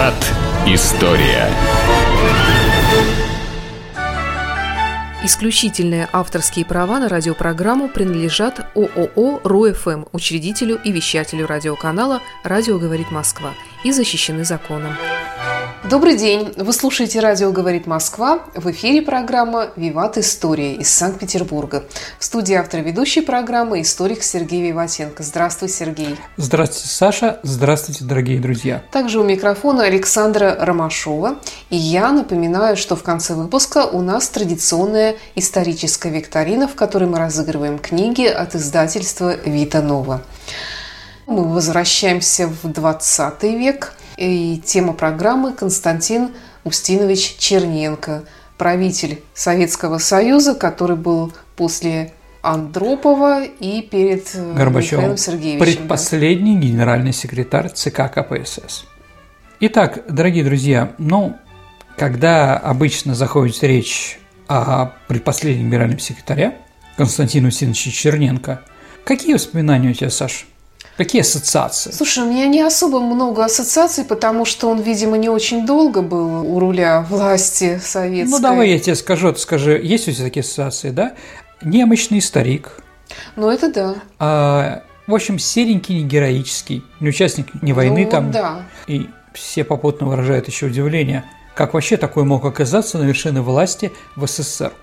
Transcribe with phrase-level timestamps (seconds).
[0.00, 0.32] Виват.
[0.66, 1.50] История.
[5.22, 13.50] Исключительные авторские права на радиопрограмму принадлежат ООО «РУФМ», учредителю и вещателю радиоканала «Радио говорит Москва»
[13.84, 14.96] и защищены законом.
[15.90, 16.52] Добрый день!
[16.56, 18.44] Вы слушаете «Радио говорит Москва».
[18.54, 20.18] В эфире программа «Виват.
[20.18, 21.82] История» из Санкт-Петербурга.
[22.20, 25.24] В студии автор ведущей программы историк Сергей Виватенко.
[25.24, 26.14] Здравствуй, Сергей!
[26.36, 27.40] Здравствуйте, Саша!
[27.42, 28.84] Здравствуйте, дорогие друзья!
[28.92, 31.40] Также у микрофона Александра Ромашова.
[31.70, 37.18] И я напоминаю, что в конце выпуска у нас традиционная историческая викторина, в которой мы
[37.18, 40.22] разыгрываем книги от издательства «Вита Нова».
[41.26, 46.30] Мы возвращаемся в 20 век– и тема программы Константин
[46.62, 48.24] Устинович Черненко,
[48.58, 52.12] правитель Советского Союза, который был после
[52.42, 54.98] Андропова и перед э, Горбачевым.
[54.98, 55.64] Михаилом Сергеевичем.
[55.64, 56.60] Предпоследний да.
[56.60, 58.84] генеральный секретарь ЦК КПСС.
[59.60, 61.36] Итак, дорогие друзья, ну,
[61.96, 66.58] когда обычно заходит речь о предпоследнем генеральном секретаре
[66.96, 68.62] Константину Устиновиче Черненко,
[69.04, 70.44] какие воспоминания у тебя, Саша?
[71.00, 71.92] Какие ассоциации?
[71.92, 76.44] Слушай, у меня не особо много ассоциаций, потому что он, видимо, не очень долго был
[76.54, 78.30] у руля власти советской.
[78.30, 81.14] Ну, давай я тебе скажу, скажи, есть у тебя такие ассоциации, да?
[81.62, 82.82] Немощный старик.
[83.34, 83.94] Ну, это да.
[84.18, 88.30] А, в общем, серенький, не героический, не участник ни войны ну, там.
[88.30, 88.66] да.
[88.86, 94.26] И все попутно выражают еще удивление, как вообще такой мог оказаться на вершине власти в
[94.26, 94.74] СССР.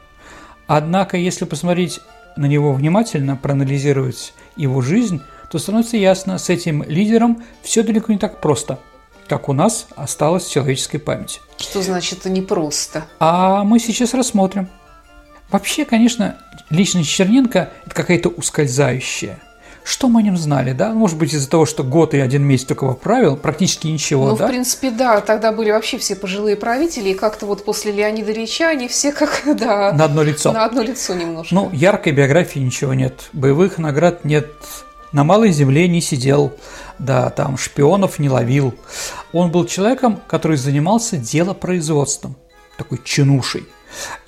[0.65, 1.99] Однако, если посмотреть
[2.37, 8.19] на него внимательно, проанализировать его жизнь– то становится ясно, с этим лидером все далеко не
[8.19, 8.79] так просто,
[9.27, 11.39] как у нас осталось в человеческой памяти.
[11.57, 13.05] Что значит непросто?
[13.19, 14.69] А мы сейчас рассмотрим.
[15.49, 16.37] Вообще, конечно,
[16.69, 19.39] личность Черненко– это какая-то ускользающая.
[19.85, 20.91] Что мы о нем знали, да?
[20.91, 24.45] Может быть, из-за того, что год и один месяц только правил, практически ничего, ну, да?
[24.45, 25.21] в принципе, да.
[25.21, 29.43] Тогда были вообще все пожилые правители, и как-то вот после Леонида Ильича они все как,
[29.57, 29.93] да…
[29.93, 30.51] На одно лицо.
[30.51, 31.55] На одно лицо немножко.
[31.55, 33.29] Ну, яркой биографии ничего нет.
[33.31, 34.51] Боевых наград нет,
[35.11, 36.53] на малой земле не сидел,
[36.99, 38.73] да, там шпионов не ловил.
[39.31, 42.35] Он был человеком, который занимался делопроизводством,
[42.77, 43.65] такой чинушей.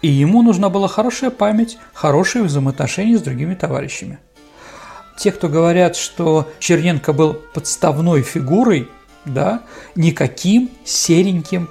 [0.02, 4.20] И ему нужна была хорошая память, хорошие взаимоотношения с другими товарищами.
[5.18, 8.90] Те, кто говорят, что Черненко был подставной фигурой,
[9.26, 9.64] да,
[9.96, 11.70] никаким, сереньким,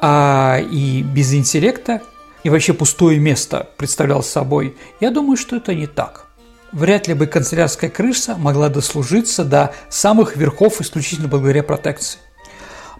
[0.00, 2.02] а и без интеллекта,
[2.42, 6.27] и вообще пустое место представлял собой, я думаю, что это не так.
[6.72, 12.18] Вряд ли бы канцелярская крыша могла дослужиться до самых верхов исключительно благодаря протекции.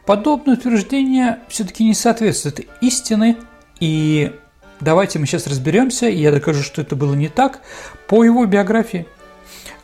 [0.07, 3.37] Подобное утверждение все-таки не соответствует истине,
[3.79, 4.33] и
[4.81, 7.61] давайте мы сейчас разберемся, и я докажу, что это было не так,
[8.07, 9.07] по его биографии,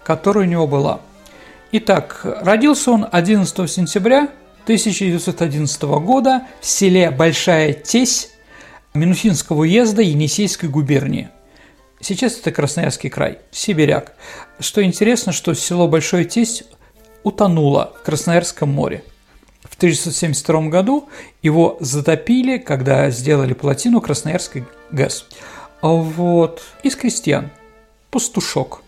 [0.02, 1.00] которая у него была.
[1.72, 4.28] Итак, родился он 11 сентября
[4.62, 8.30] 1911 года в селе Большая Тесь
[8.94, 11.28] Минусинского уезда Енисейской губернии.
[12.04, 14.12] Сейчас это Красноярский край, Сибиряк.
[14.60, 16.64] Что интересно, что село Большой Тесть
[17.22, 19.02] утонуло в Красноярском море.
[19.62, 21.08] В 1972 году
[21.40, 25.24] его затопили, когда сделали плотину Красноярской ГЭС.
[25.80, 26.60] Вот.
[26.82, 27.50] Из крестьян.
[28.10, 28.82] Пастушок.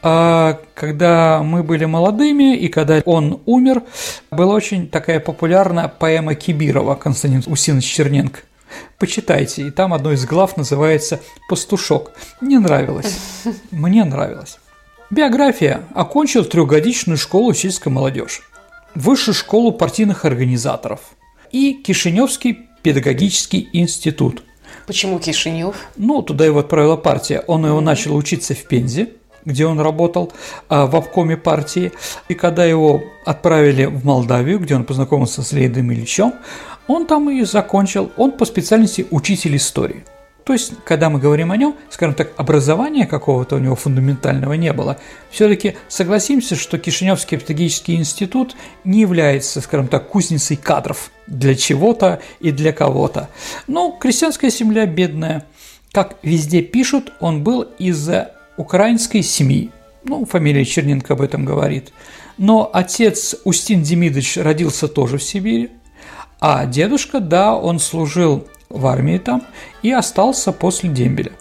[0.00, 3.82] А когда мы были молодыми и когда он умер,
[4.30, 8.42] была очень такая популярная поэма Кибирова Константин Усинович Черненко.
[8.98, 12.12] Почитайте, и там одно из глав называется «Пастушок».
[12.40, 13.18] Мне нравилось.
[13.70, 14.58] Мне нравилось.
[15.10, 15.82] Биография.
[15.94, 18.42] Окончил трехгодичную школу сельской молодежи,
[18.94, 21.00] высшую школу партийных организаторов
[21.50, 24.42] и Кишиневский педагогический институт.
[24.86, 25.76] Почему Кишинев?
[25.96, 27.42] Ну, туда его отправила партия.
[27.46, 29.10] Он его начал учиться в Пензе,
[29.44, 30.32] где он работал
[30.68, 31.92] а, в обкоме партии.
[32.28, 36.34] И когда его отправили в Молдавию, где он познакомился с Леидом Ильичем,
[36.88, 40.04] он там и закончил, он по специальности учитель истории.
[40.48, 44.72] То есть, когда мы говорим о нем, скажем так, образования какого-то у него фундаментального не
[44.72, 44.96] было.
[45.30, 52.50] Все-таки согласимся, что Кишиневский педагогический институт не является, скажем так, кузницей кадров для чего-то и
[52.50, 53.28] для кого-то.
[53.66, 55.44] Но крестьянская семья бедная.
[55.92, 58.08] Как везде пишут, он был из
[58.56, 59.70] украинской семьи.
[60.04, 61.92] Ну, фамилия Черненко об этом говорит.
[62.38, 65.72] Но отец Устин Демидович родился тоже в Сибири.
[66.40, 69.42] А дедушка, да, он служил в армии там
[69.82, 71.32] и остался после дембеля.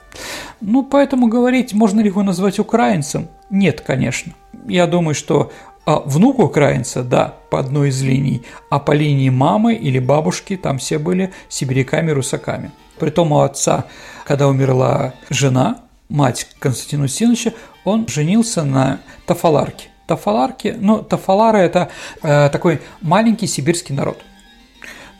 [0.59, 3.27] Ну, поэтому говорить, можно ли его назвать украинцем?
[3.49, 4.33] Нет, конечно.
[4.67, 5.51] Я думаю, что
[5.85, 10.79] а, внук украинца, да, по одной из линий, а по линии мамы или бабушки там
[10.79, 12.71] все были сибиряками, русаками.
[12.99, 13.85] Притом у отца,
[14.25, 17.53] когда умерла жена, мать Константина Устиновича,
[17.85, 19.89] он женился на Тафаларке.
[20.07, 21.89] Тафаларке, ну, Тафалары– это
[22.23, 24.17] э, такой маленький сибирский народ–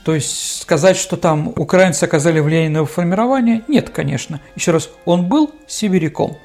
[0.08, 4.40] То есть сказать, что там украинцы оказали влияние на его формирование, нет, конечно.
[4.56, 6.38] Еще раз, он был сибиряком.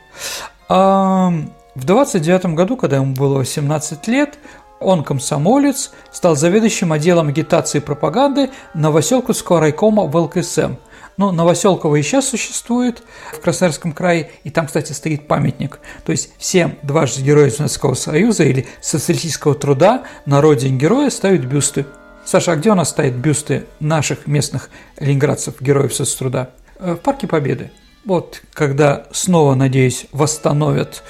[0.69, 1.33] А
[1.77, 4.37] в 29 году, когда ему было 18 лет,
[4.81, 10.75] он комсомолец, стал заведующим отделом агитации и пропаганды Новоселковского райкома в ЛКСМ.
[11.17, 15.79] Ну, Новоселково и сейчас существует в Красноярском крае, и там, кстати, стоит памятник.
[16.05, 21.87] То есть всем дважды героям Советского Союза или социалистического труда на родине героя ставят бюсты.
[22.25, 26.51] Саша, а где у нас стоят бюсты наших местных ленинградцев, героев соцтруда?
[26.79, 27.71] Э, в Парке Победы.
[28.05, 31.03] Вот, когда снова, надеюсь, восстановят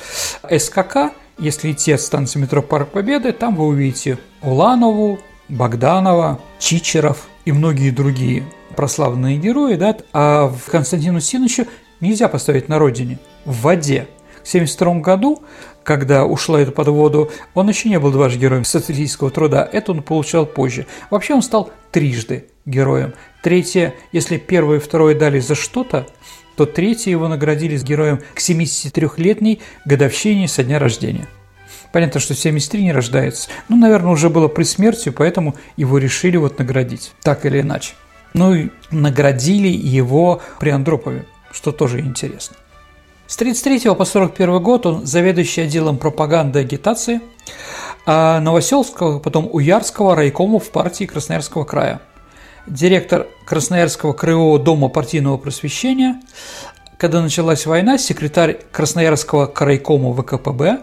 [0.51, 5.19] СКК, если идти от станции метро Парк Победы, там вы увидите Уланову,
[5.49, 8.45] Богданова, Чичеров и многие другие
[8.77, 11.67] прославленные герои, да, а в Константину Синовичу
[12.01, 14.07] нельзя поставить на родине, в воде.
[14.45, 15.43] В 1972 году,
[15.85, 20.03] когда ушла эту под воду, он еще не был дважды героем социалистического труда, это он
[20.03, 20.87] получал позже.
[21.11, 23.15] Вообще он стал трижды героем.
[23.43, 26.07] Третье, если первое и второе дали за что-то,
[26.57, 31.27] то третье его наградили с героем к 73-летней годовщине со дня рождения.
[31.93, 33.49] Понятно, что 73 не рождается.
[33.69, 37.95] Ну, наверное, уже было при смерти, поэтому его решили вот наградить, так или иначе.
[38.35, 42.57] Ну и наградили его при Андропове, что тоже интересно.
[43.33, 47.23] С 1933 по 1941 год он заведующий отделом пропаганды и агитации
[48.05, 52.03] а Новоселского, потом Уярского райкомов партии Красноярского края–
[52.67, 56.21] директор Красноярского краевого дома партийного просвещения.
[56.99, 60.81] Когда началась война, секретарь Красноярского крайкома ВКПБ,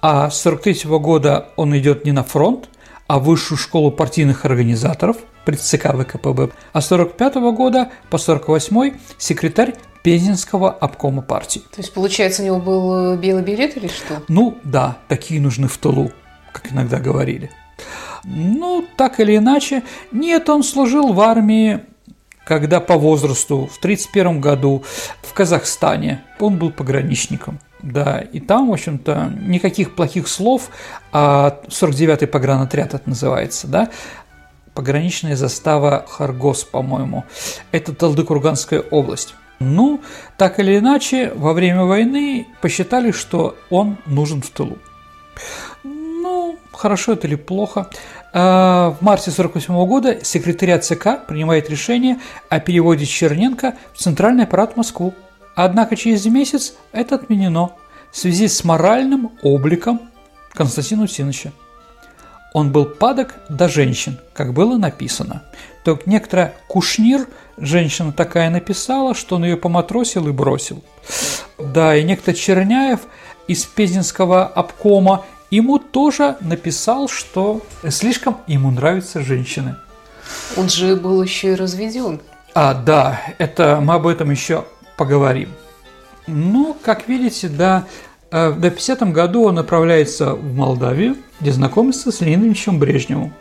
[0.00, 2.68] а с 43 года он идет не на фронт,
[3.06, 9.74] а высшую школу партийных организаторов при ЦК ВКПБ, а с 45 года по 48 секретарь
[10.02, 11.62] Пензенского обкома партии.
[11.74, 14.22] То есть, получается, у него был белый билет или что?
[14.28, 16.12] Ну да, такие нужны в тылу,
[16.52, 17.50] как иногда говорили.
[18.24, 21.80] Ну, так или иначе, нет, он служил в армии,
[22.44, 24.84] когда по возрасту, в 1931 году
[25.22, 26.22] в Казахстане.
[26.38, 27.58] Он был пограничником.
[27.84, 30.70] Да, и там, в общем-то, никаких плохих слов,
[31.12, 33.90] а 49-й погранотряд это называется, да,
[34.72, 37.24] пограничная застава Харгос, по-моему.
[37.72, 39.34] Это Талдыкурганская область.
[39.60, 40.00] Ну,
[40.38, 44.78] так или иначе, во время войны посчитали, что он нужен в тылу.
[45.84, 47.90] Ну, хорошо это или плохо.
[48.32, 52.16] А, в марте 1948 года секретариат ЦК принимает решение
[52.48, 55.12] о переводе Черненко в Центральный аппарат Москву.
[55.54, 57.72] Однако через месяц это отменено
[58.10, 60.00] в связи с моральным обликом
[60.52, 61.52] Константина Усиновича.
[62.52, 65.42] Он был падок до женщин, как было написано.
[65.84, 67.26] Только некоторая Кушнир,
[67.58, 70.82] женщина такая написала, что он ее поматросил и бросил.
[71.58, 73.00] Да, и некто Черняев
[73.48, 79.76] из Пезинского обкома ему тоже написал, что слишком ему нравятся женщины.
[80.56, 82.20] Он же был еще и разведен.
[82.54, 84.64] А, да, это мы об этом еще
[84.96, 85.50] поговорим.
[86.26, 87.86] Ну, как видите, да,
[88.30, 93.32] э, в 50 году он направляется в Молдавию, где знакомится с Леонидом Ильичем Брежневым.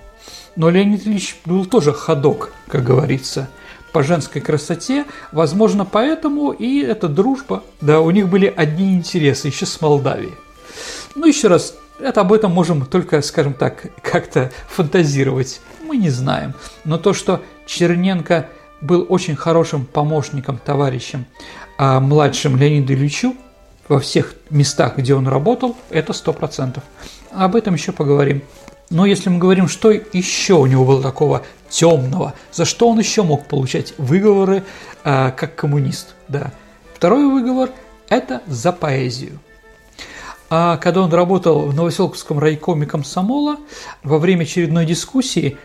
[0.56, 3.50] Но Леонид Ильич был тоже ходок, как говорится,
[3.92, 5.06] по женской красоте.
[5.32, 10.34] Возможно, поэтому и эта дружба, да, у них были одни интересы еще с Молдавией.
[11.16, 15.62] Ну, еще раз, это об этом можем только, скажем так, как-то фантазировать.
[15.82, 16.54] Мы не знаем.
[16.83, 18.50] Но то, что Черненко
[18.83, 21.25] был очень хорошим помощником, товарищем,
[21.78, 23.35] а младшим Леониду Ильичу
[23.87, 26.83] во всех местах, где он работал, это сто процентов.
[27.31, 28.44] Об этом еще поговорим.
[28.90, 33.23] Но если мы говорим, что еще у него было такого темного, за что он еще
[33.23, 34.63] мог получать выговоры
[35.04, 36.52] э, как коммунист, да.
[36.94, 37.69] Второй выговор–
[38.09, 39.40] это за поэзию.
[40.49, 43.57] А когда он работал в Новоселковском райкоме комсомола,
[44.04, 45.57] во время очередной дискуссии,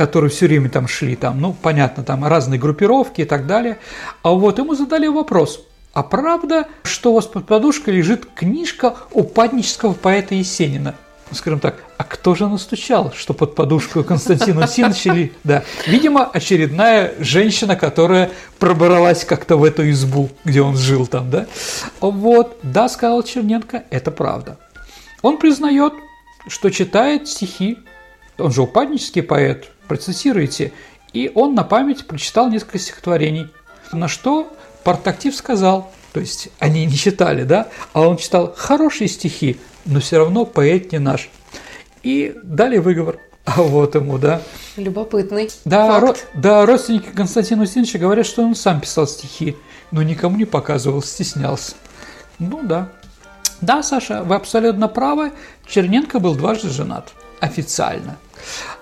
[0.00, 3.76] которые все время там шли, там, ну, понятно, там разные группировки и так далее,
[4.22, 9.92] а вот ему задали вопрос, а правда, что у вас под подушкой лежит книжка упаднического
[9.92, 10.94] поэта Есенина–
[11.32, 17.76] скажем так, а кто же настучал, что под подушку Константину Синовича Да, видимо, очередная женщина,
[17.76, 21.46] которая пробралась как-то в эту избу, где он жил там, да.
[22.00, 24.56] Вот, да, сказал Черненко, это правда.
[25.22, 25.92] Он признает,
[26.48, 27.78] что читает стихи,
[28.38, 30.72] он же упаднический поэт, процессируйте,
[31.12, 33.48] и он на память прочитал несколько стихотворений,
[33.90, 34.52] на что
[34.84, 40.18] Партактив сказал, то есть они не читали, да, а он читал хорошие стихи, но все
[40.18, 41.28] равно поэт не наш.
[42.04, 43.18] И дали выговор.
[43.44, 44.42] А вот ему, да.
[44.76, 49.56] Любопытный да, ро- да, родственники Константина Устиновича говорят, что он сам писал стихи,
[49.90, 51.74] но никому не показывал, стеснялся.
[52.38, 52.90] Ну да.
[53.60, 55.32] Да, Саша, вы абсолютно правы.
[55.66, 57.12] Черненко был дважды женат.
[57.40, 58.18] Официально.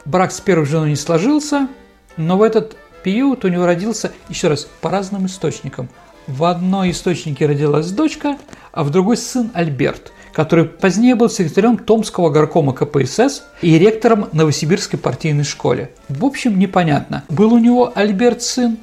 [0.05, 1.69] Брак с первой женой не сложился.
[2.17, 5.89] Но в этот период у него родился, еще раз, по разным источникам.
[6.27, 8.37] В одной источнике родилась дочка,
[8.73, 14.99] а в другой сын Альберт, который позднее был секретарем Томского горкома КПСС и ректором Новосибирской
[14.99, 15.91] партийной школы.
[16.09, 18.79] В общем, непонятно, был у него Альберт сын,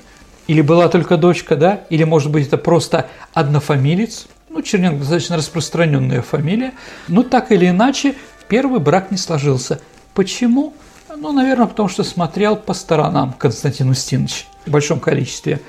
[0.48, 6.22] или была только дочка, да, или, может быть, это просто однофамилец, ну, Черненко достаточно распространенная
[6.22, 6.74] фамилия,
[7.10, 8.15] но так или иначе
[8.48, 9.80] первый брак не сложился.
[10.14, 10.74] Почему?
[11.16, 15.62] Ну, наверное, потому что смотрел по сторонам Константин Устинович в большом количестве.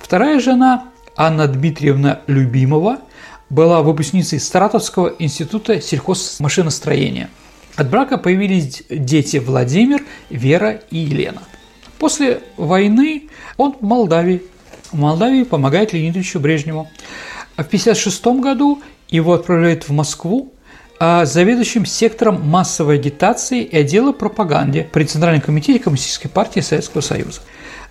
[0.00, 0.84] Вторая жена,
[1.16, 2.98] Анна Дмитриевна Любимова,
[3.50, 7.28] была выпускницей Стратовского института сельхозмашиностроения.
[7.76, 11.42] От брака появились дети Владимир, Вера и Елена.
[11.98, 14.42] После войны он в Молдавии.
[14.92, 16.88] В Молдавии помогает Леонидовичу Брежневу.
[17.56, 20.52] В 1956 году его отправляют в Москву
[21.00, 27.40] заведующим сектором массовой агитации и отдела пропаганды при Центральном комитете Коммунистической партии Советского Союза.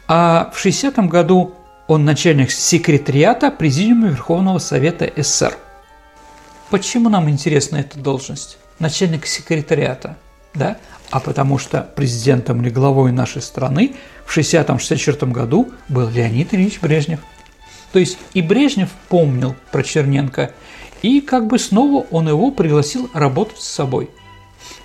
[0.08, 1.54] А в 60 году
[1.88, 5.58] он начальник секретариата Президиума Верховного Совета СССР.
[6.70, 8.58] Почему нам интересна эта должность?
[8.80, 10.18] Начальник секретариата,
[10.54, 10.78] да?
[11.12, 13.96] А потому что президентом или главой нашей страны
[14.26, 17.20] в 60-64 году был Леонид Ильич Брежнев.
[17.92, 20.52] То есть и Брежнев помнил про Черненко,
[21.04, 24.10] и как бы снова он его пригласил работать с собой.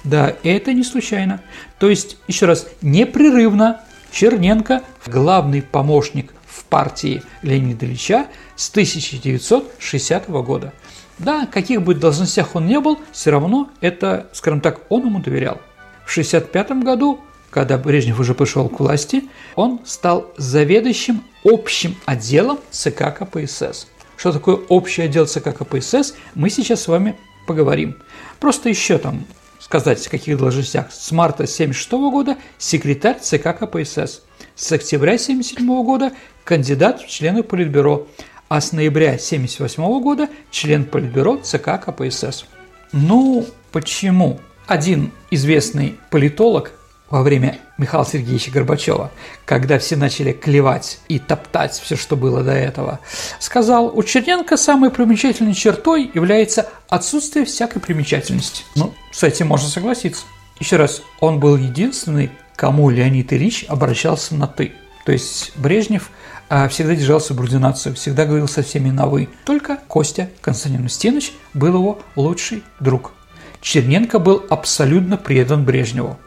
[0.04, 1.40] Да, это не случайно.
[1.78, 10.72] То есть, еще раз, непрерывно Черненко– главный помощник в партии Леонида Ильича с 1960 года.
[11.18, 15.60] Да, каких бы должностях он не был, все равно это, скажем так, он ему доверял.
[16.04, 17.20] В 1965 году,
[17.50, 19.24] когда Брежнев уже пришел к власти,
[19.56, 23.86] он стал заведующим общим отделом ЦК КПСС.
[24.18, 27.96] Что такое общий отдел ЦК КПСС, мы сейчас с вами поговорим.
[28.40, 29.24] Просто еще там
[29.60, 30.90] сказать, в каких должностях.
[30.90, 34.22] С марта 1976 года секретарь ЦК КПСС.
[34.56, 38.08] С октября 1977 года кандидат в члены Политбюро.
[38.48, 42.44] А с ноября 1978 года член Политбюро ЦК КПСС.
[42.90, 44.40] Ну, почему?
[44.66, 46.72] Один известный политолог
[47.10, 49.10] во время Михаила Сергеевича Горбачева,
[49.44, 53.00] когда все начали клевать и топтать все, что было до этого,
[53.38, 58.64] сказал, у Черненко самой примечательной чертой является отсутствие всякой примечательности.
[58.74, 60.24] Ну, с этим можно согласиться.
[60.58, 64.72] Еще раз, он был единственный, кому Леонид Ильич обращался на «ты».
[65.06, 66.10] То есть Брежнев
[66.50, 69.28] а, всегда держал субординацию, всегда говорил со всеми на «вы».
[69.46, 73.12] Только Костя Константин Устинович был его лучший друг.
[73.60, 76.18] Черненко был абсолютно предан Брежневу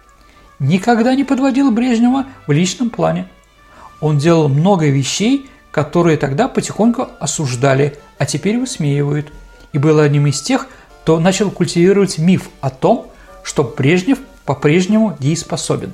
[0.61, 3.27] никогда не подводил Брежнева в личном плане.
[3.99, 9.33] Он делал много вещей, которые тогда потихоньку осуждали, а теперь высмеивают.
[9.73, 10.67] И был одним из тех,
[11.01, 13.07] кто начал культивировать миф о том,
[13.43, 15.93] что Брежнев по-прежнему дееспособен.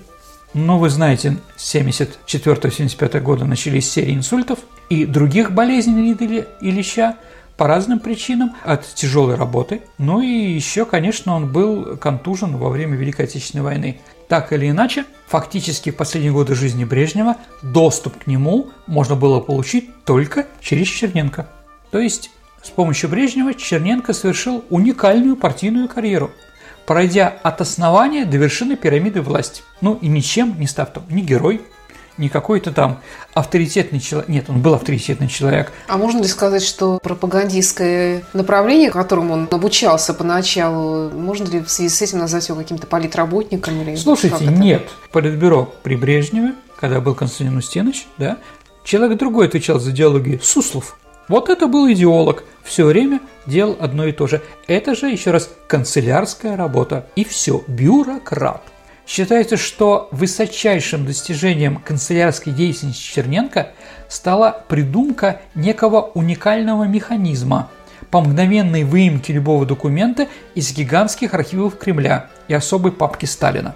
[0.54, 4.60] Но вы знаете, с 74-75 года начались серии инсультов
[4.90, 6.14] и других болезней
[6.62, 7.16] Ильича
[7.58, 9.82] по разным причинам, от тяжелой работы.
[9.98, 14.00] Ну и еще, конечно, он был контужен во время Великой Отечественной войны.
[14.28, 20.04] Так или иначе, фактически в последние годы жизни Брежнева доступ к нему можно было получить
[20.04, 21.48] только через Черненко.
[21.92, 22.30] То есть
[22.62, 26.32] с помощью Брежнева Черненко совершил уникальную партийную карьеру,
[26.86, 29.64] пройдя от основания до вершины пирамиды власти.
[29.80, 31.62] Ну и ничем не став там ни герой,
[32.18, 33.00] не какой-то там
[33.34, 34.30] авторитетный человек.
[34.30, 35.72] Нет, он был авторитетный человек.
[35.88, 41.90] А можно ли сказать, что пропагандистское направление, которому он обучался поначалу, можно ли в связи
[41.90, 43.82] с этим назвать его каким-то политработником?
[43.82, 44.90] Или Слушайте, нет.
[45.12, 48.38] Политбюро при Брежневе, когда был Константин Устинович, да,
[48.84, 50.98] человек другой отвечал за диалоги Суслов.
[51.28, 52.46] Вот это был идеолог.
[52.64, 54.42] Все время делал одно и то же.
[54.68, 57.08] Это же, еще раз, канцелярская работа.
[57.16, 58.64] И все, бюрократ.
[59.08, 63.70] Считается, что высочайшим достижением канцелярской деятельности Черненко
[64.10, 67.70] стала придумка некого уникального механизма
[68.12, 73.76] по мгновенной выемке любого документа из гигантских архивов Кремля и особой папки Сталина,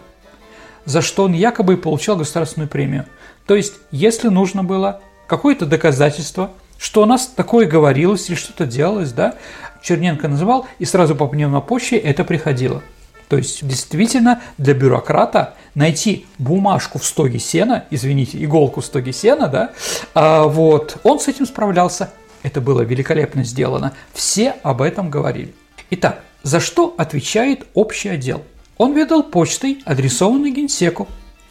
[0.84, 3.06] за что он якобы получал государственную премию.
[3.48, 9.14] То есть, если нужно было какое-то доказательство, что у нас такое говорилось или что-то делалось,
[9.14, 9.36] да,
[9.82, 12.84] Черненко называл, и сразу по пневмопочте это приходило–
[13.32, 19.48] то есть, действительно, для бюрократа найти бумажку в стоге сена, извините, иголку в стоге сена,
[19.48, 19.72] да,
[20.14, 22.12] а, вот, он с этим справлялся.
[22.44, 23.94] Это было великолепно сделано.
[24.12, 25.54] Все об этом говорили.
[25.92, 28.42] Итак, за что отвечает общий отдел?
[28.78, 31.08] Он ведал почтой, адресованной генсеку,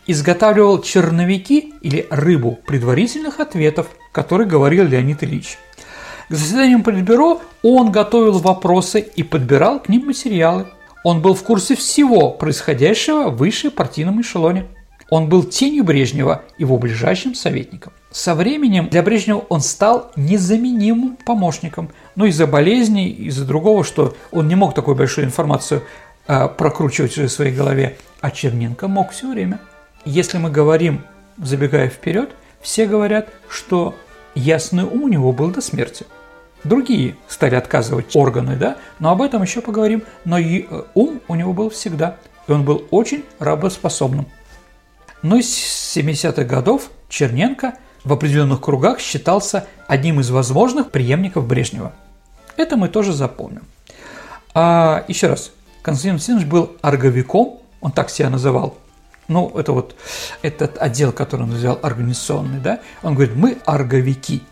[0.06, 5.56] изготавливал черновики или рыбу предварительных ответов, которые говорил Леонид Ильич.
[6.28, 10.66] К заседаниям Политбюро он готовил вопросы и подбирал к ним материалы–
[11.02, 14.66] он был в курсе всего происходящего выше партийном эшелоне.
[15.08, 17.92] Он был тенью Брежнева, его ближайшим советником.
[18.12, 21.90] Со временем для Брежнева он стал незаменимым помощником.
[22.14, 25.82] Но из-за болезней, из-за другого, что он не мог такую большую информацию
[26.28, 29.58] э, прокручивать в своей голове, а Черненко мог все время.
[30.04, 31.02] Если мы говорим,
[31.38, 32.30] забегая вперед,
[32.60, 33.94] все говорят, что
[34.34, 36.06] ясный ум у него был до смерти.
[36.64, 40.02] Другие стали отказывать органы, да, но об этом еще поговорим.
[40.24, 44.26] Но и э, ум у него был всегда, и он был очень работоспособным.
[45.22, 47.74] Но из 70-х годов Черненко
[48.04, 51.92] в определенных кругах считался одним из возможных преемников Брежнева.
[52.56, 53.62] Это мы тоже запомним.
[54.54, 55.52] А, еще раз,
[55.82, 58.76] Константин Васильевич был орговиком, он так себя называл,
[59.28, 59.94] ну, это вот
[60.42, 64.42] этот отдел, который он называл организационный, да, он говорит, мы орговики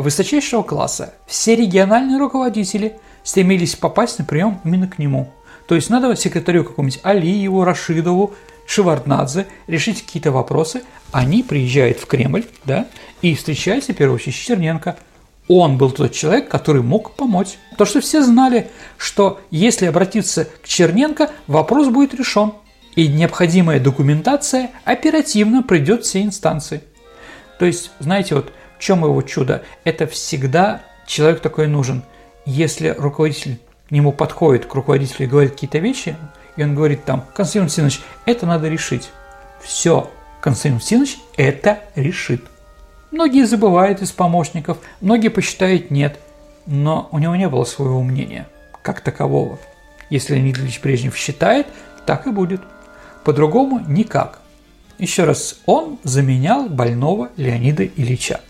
[0.00, 1.14] высочайшего класса.
[1.26, 5.30] Все региональные руководители стремились попасть на прием именно к нему.
[5.68, 8.34] То есть надо секретарю какому-нибудь Алиеву, Рашидову,
[8.66, 10.82] Шеварднадзе решить какие-то вопросы.
[11.12, 12.86] Они приезжают в Кремль, да,
[13.22, 14.96] и встречаются, в первую очередь, с Черненко.
[15.48, 17.58] Он был тот человек, который мог помочь.
[17.78, 22.52] То, что все знали, что если обратиться к Черненко, вопрос будет решен
[22.96, 26.82] и необходимая документация оперативно придет все инстанции.
[27.58, 29.62] То есть, знаете, вот в чем его чудо?
[29.84, 32.02] Это всегда человек такой нужен.
[32.44, 36.16] Если руководитель к нему подходит, к руководителю и говорит какие-то вещи,
[36.56, 39.10] и он говорит там, Константин Васильевич, это надо решить.
[39.60, 42.44] Все, Константин Васильевич это решит.
[43.10, 46.18] Многие забывают из помощников, многие посчитают нет,
[46.66, 48.48] но у него не было своего мнения,
[48.82, 49.58] как такового.
[50.10, 51.66] Если Леонид Ильич Брежнев считает,
[52.04, 52.60] так и будет–
[53.26, 54.38] по-другому никак.
[54.98, 58.40] Еще раз, он заменял больного Леонида Ильича.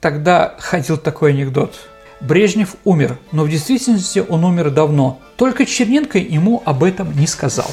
[0.00, 1.88] Тогда ходил такой анекдот.
[2.20, 5.20] Брежнев умер, но в действительности он умер давно.
[5.36, 7.70] Только Черненко ему об этом не сказал.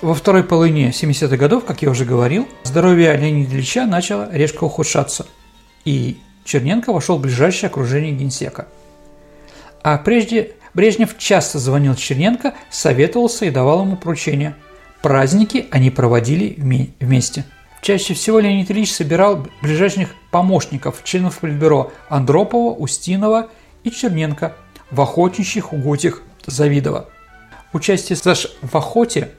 [0.00, 5.26] Во второй половине 70-х годов, как я уже говорил, здоровье Леонида Ильича начало резко ухудшаться.
[5.84, 8.66] И Черненко вошел в ближайшее окружение генсека.
[9.82, 14.56] А прежде Брежнев часто звонил Черненко, советовался и давал ему поручения–
[15.04, 16.54] Праздники они проводили
[16.98, 17.44] вместе.
[17.84, 23.50] Чаще всего Леонид Ильич собирал ближайших помощников, членов Политбюро Андропова, Устинова
[23.82, 24.56] и Черненко
[24.90, 27.10] в охотничьих угодьях Завидова.
[27.74, 29.32] Участие Саш в охоте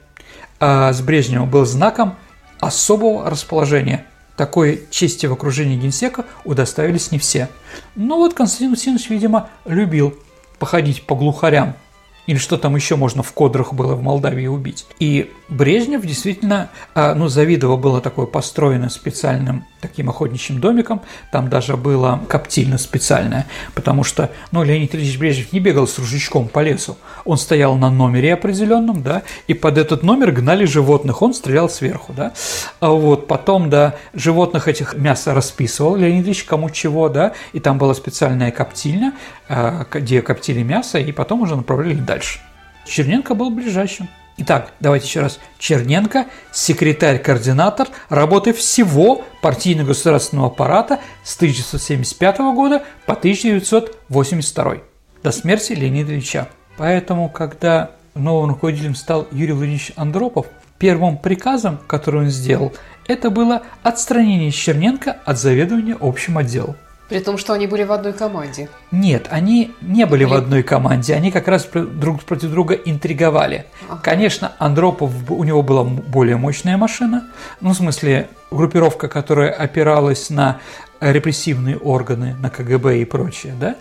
[0.60, 2.14] а, с Брежневым был знаком
[2.60, 4.06] особого расположения.
[4.36, 7.48] Такой чести в окружении генсека удоставились не все.
[7.96, 10.16] Но вот Константин Васильевич, видимо, любил
[10.60, 11.74] походить по глухарям–
[12.26, 14.86] или что там еще можно в кодрах было в Молдавии убить.
[14.98, 21.76] И Брежнев действительно, а, ну, Завидово было такое построено специальным таким охотничьим домиком, там даже
[21.76, 26.96] было коптильно специальное, потому что, ну, Леонид Ильич Брежнев не бегал с ружечком по лесу,
[27.24, 32.12] он стоял на номере определенном, да, и под этот номер гнали животных, он стрелял сверху,
[32.12, 32.32] да,
[32.80, 37.78] а вот потом, да, животных этих мясо расписывал Леонид Ильич кому чего, да, и там
[37.78, 39.12] была специальная коптильня,
[39.48, 42.40] где коптили мясо, и потом уже направляли дальше.
[42.86, 44.08] Черненко был ближайшим.
[44.38, 45.40] Итак, давайте еще раз.
[45.58, 54.76] Черненко, секретарь-координатор работы всего партийно-государственного аппарата с 1975 года по 1982
[55.22, 56.48] до смерти Леонида Ильича.
[56.76, 60.46] Поэтому, когда новым руководителем стал Юрий Владимирович Андропов,
[60.78, 62.74] первым приказом, который он сделал,
[63.08, 66.76] это было отстранение Черненко от заведования общим отделом.
[67.08, 68.68] При том, что они были в одной команде.
[68.90, 70.30] Нет, они не были Или...
[70.30, 73.66] в одной команде, они как раз друг против друга интриговали.
[73.88, 74.00] Ага.
[74.02, 77.28] Конечно, Андропов, у него была более мощная машина,
[77.60, 80.58] ну, в смысле, группировка, которая опиралась на
[81.00, 83.76] репрессивные органы, на КГБ и прочее, да,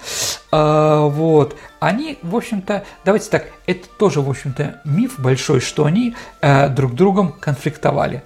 [0.51, 6.15] а, вот, они, в общем-то, давайте так, это тоже, в общем-то, миф большой, что они
[6.41, 8.23] а, друг другом конфликтовали.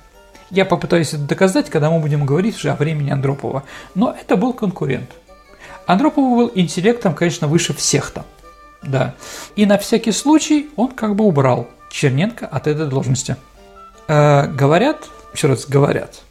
[0.50, 3.64] Я попытаюсь это доказать, когда мы будем говорить уже о времени Андропова.
[3.96, 5.10] Но это был конкурент.
[5.86, 8.26] Андропов был интеллектом, конечно, выше всех там.
[8.82, 9.16] Да.
[9.56, 13.36] И на всякий случай он как бы убрал Черненко от этой должности.
[14.08, 16.22] Э, говорят, еще раз говорят,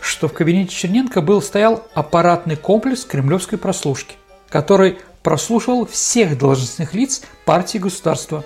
[0.00, 4.16] что в кабинете Черненко был стоял аппаратный комплекс кремлевской прослушки,
[4.48, 8.44] который прослушивал всех должностных лиц партии государства.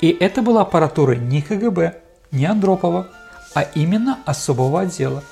[0.00, 3.08] И это была аппаратура не КГБ, не Андропова,
[3.54, 5.22] а именно особого отдела.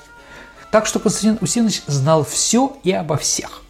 [0.71, 3.61] Так что Константин Усинович знал все и обо всех.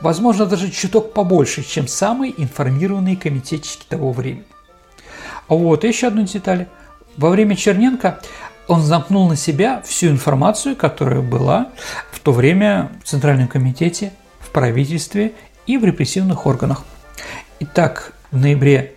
[0.00, 4.44] Возможно, даже чуток побольше, чем самые информированные комитетчики того времени.
[5.48, 6.68] Вот еще одну деталь.
[7.16, 8.20] Во время Черненко
[8.68, 11.68] он замкнул на себя всю информацию, которая была
[12.10, 15.32] в то время в Центральном комитете, в правительстве
[15.66, 16.84] и в репрессивных органах.
[17.60, 18.94] Итак, в ноябре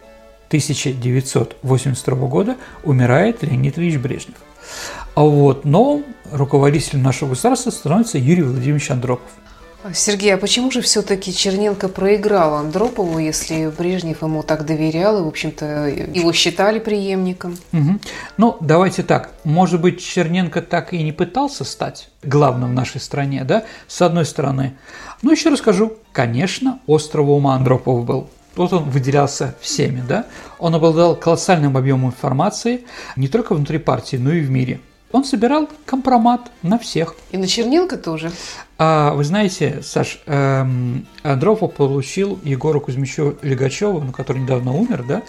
[0.47, 4.37] 1982 года умирает Леонид Ильич Брежнев.
[5.15, 9.29] А вот новым руководителем нашего государства становится Юрий Владимирович Андропов.
[9.93, 15.27] Сергей, а почему же все-таки Черненко проиграл Андропову, если Брежнев ему так доверял и, в
[15.27, 17.57] общем-то, его считали преемником?
[17.71, 17.99] Угу.
[18.37, 19.31] Ну, давайте так.
[19.45, 24.25] Может быть, Черненко так и не пытался стать главным в нашей стране, да, с одной
[24.25, 24.75] стороны.
[25.21, 25.93] Но еще расскажу.
[26.11, 28.29] Конечно, острого ума Андропов был.
[28.57, 30.25] Вот он выделялся всеми, да.
[30.57, 32.83] Он обладал колоссальным объемом информации
[33.15, 34.81] не только внутри партии, но и в мире.
[35.11, 37.15] Он собирал компромат на всех.
[37.31, 38.31] И на Черненко тоже?
[38.77, 45.23] А вы знаете, Саш, эм, Андропов получил Егору Кузьмичу Легачеву, ну, который недавно умер, да,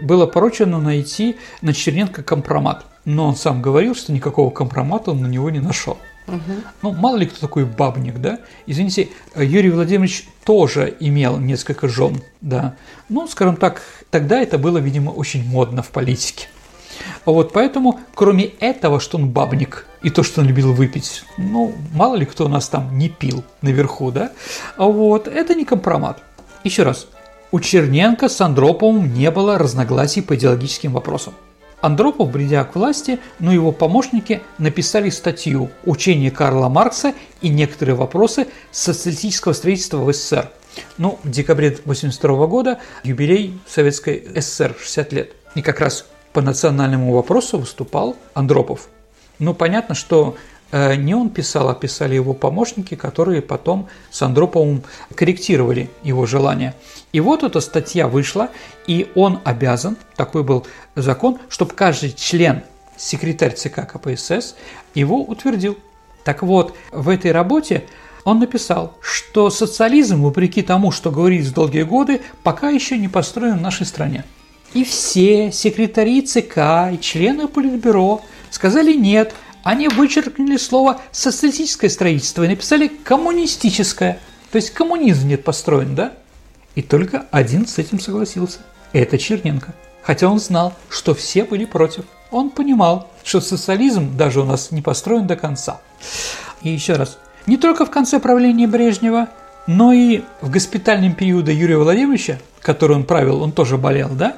[0.00, 2.86] было поручено найти на Черненко компромат.
[3.04, 5.98] Но он сам говорил, что никакого компромата он на него не нашел.
[6.28, 6.38] Угу.
[6.82, 8.40] Ну, мало ли кто такой бабник, да?
[8.66, 12.74] Извините, Юрий Владимирович тоже имел несколько жен, да.
[13.08, 16.48] Ну, скажем так, тогда это было, видимо, очень модно в политике.
[17.24, 22.16] Вот поэтому, кроме этого, что он бабник и то, что он любил выпить, ну, мало
[22.16, 24.32] ли кто у нас там не пил наверху, да,
[24.76, 26.22] вот, это не компромат.
[26.64, 27.08] Еще раз,
[27.52, 31.34] у Черненко с Андроповым не было разногласий по идеологическим вопросам.
[31.80, 38.48] Андропов, придя к власти, но его помощники написали статью «Учение Карла Маркса и некоторые вопросы
[38.72, 40.50] социалистического строительства в СССР».
[40.98, 45.32] Ну, в декабре 1982 года юбилей Советской ССР 60 лет.
[45.54, 46.06] И как раз
[46.36, 48.90] по национальному вопросу выступал Андропов.
[49.38, 50.36] Ну, понятно, что
[50.70, 54.82] э, не он писал, а писали его помощники, которые потом с Андроповым
[55.14, 56.74] корректировали его желания.
[57.14, 58.50] И вот эта статья вышла,
[58.86, 62.64] и он обязан, такой был закон, чтобы каждый член,
[62.98, 64.56] секретарь ЦК КПСС,
[64.94, 65.78] его утвердил.
[66.22, 67.86] Так вот, в этой работе
[68.24, 73.62] он написал, что социализм, вопреки тому, что говорилось долгие годы, пока еще не построен в
[73.62, 74.26] нашей стране.
[74.76, 82.48] И все секретари ЦК и члены Политбюро сказали «нет», они вычеркнули слово «социалистическое строительство» и
[82.48, 84.20] написали «коммунистическое».
[84.52, 86.12] То есть коммунизм нет построен, да?
[86.74, 88.58] И только один с этим согласился.
[88.92, 89.72] Это Черненко.
[90.02, 92.04] Хотя он знал, что все были против.
[92.30, 95.80] Он понимал, что социализм даже у нас не построен до конца.
[96.60, 99.28] И еще раз, не только в конце правления Брежнева,
[99.66, 104.36] но и в госпитальном периоде Юрия Владимировича, который он правил, он тоже болел, да,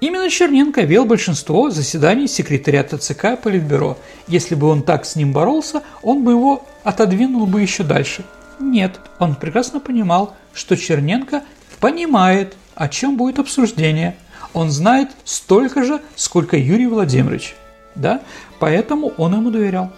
[0.00, 3.98] Именно Черненко вел большинство заседаний секретариата ЦК Политбюро.
[4.26, 8.24] Если бы он так с ним боролся, он бы его отодвинул бы еще дальше.
[8.58, 11.42] Нет, он прекрасно понимал, что Черненко
[11.80, 14.16] понимает, о чем будет обсуждение.
[14.54, 17.54] Он знает столько же, сколько Юрий Владимирович.
[17.94, 18.22] Да?
[18.58, 19.92] Поэтому он ему доверял.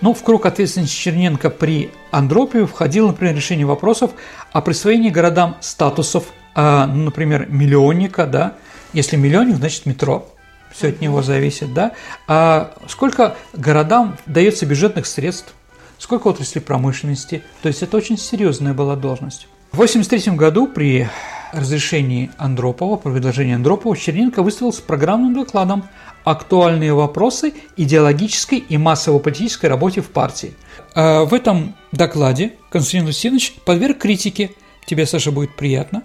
[0.00, 4.10] Ну, в круг ответственности Черненко при Андропове входило, например, решение вопросов
[4.50, 6.24] о присвоении городам статусов,
[6.56, 8.54] э, например, миллионника, да,
[8.92, 10.28] если миллионник, значит метро.
[10.70, 11.92] Все от него зависит, да?
[12.26, 15.54] А сколько городам дается бюджетных средств?
[15.98, 17.42] Сколько отрасли промышленности?
[17.62, 19.46] То есть это очень серьезная была должность.
[19.70, 21.08] В 1983 году при
[21.52, 25.84] разрешении Андропова, по предложению Андропова, Черненко выступил с программным докладом
[26.24, 30.54] «Актуальные вопросы идеологической и массово-политической работе в партии».
[30.94, 34.50] А в этом докладе Константин Лусинович подверг критике.
[34.86, 36.02] Тебе, Саша, будет приятно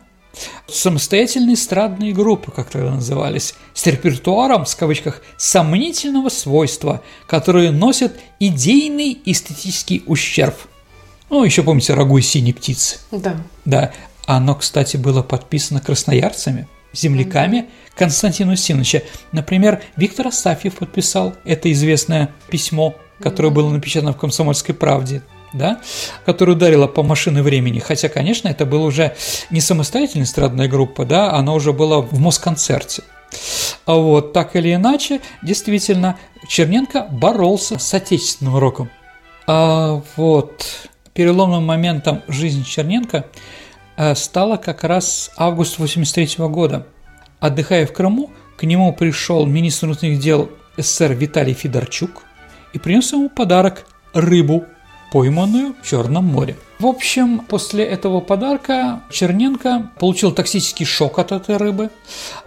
[0.67, 9.19] самостоятельные эстрадные группы, как тогда назывались, с репертуаром, в кавычках, сомнительного свойства, которые носят идейный
[9.25, 10.55] эстетический ущерб.
[11.29, 12.99] Ну, еще помните «Рагу и синие птицы».
[13.11, 13.37] Да.
[13.65, 13.91] Да.
[14.25, 17.97] Оно, кстати, было подписано красноярцами, земляками mm-hmm.
[17.97, 19.01] Константина Усиновича.
[19.31, 23.53] Например, Виктор Асафьев подписал это известное письмо, которое mm-hmm.
[23.53, 25.21] было напечатано в «Комсомольской правде»
[25.53, 25.79] да,
[26.25, 27.79] которая ударила по машине времени.
[27.79, 29.15] Хотя, конечно, это была уже
[29.49, 33.03] не самостоятельная эстрадная группа, да, она уже была в Москонцерте.
[33.85, 38.89] А вот так или иначе, действительно, Черненко боролся с отечественным роком.
[39.47, 40.65] А вот
[41.13, 43.25] переломным моментом жизни Черненко
[43.95, 46.85] э, стало как раз август 83 года.
[47.39, 52.23] Отдыхая в Крыму, к нему пришел министр внутренних дел СССР Виталий Федорчук
[52.73, 54.65] и принес ему подарок– рыбу–
[55.11, 56.57] пойманную в Черном море.
[56.79, 61.89] В общем, после этого подарка Черненко получил токсический шок от этой рыбы,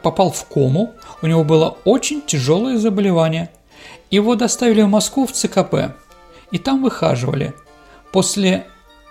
[0.02, 3.50] попал в кому, у него было очень тяжелое заболевание.
[4.10, 5.94] Его доставили в Москву в ЦКП,
[6.50, 7.54] и там выхаживали.
[8.12, 8.66] После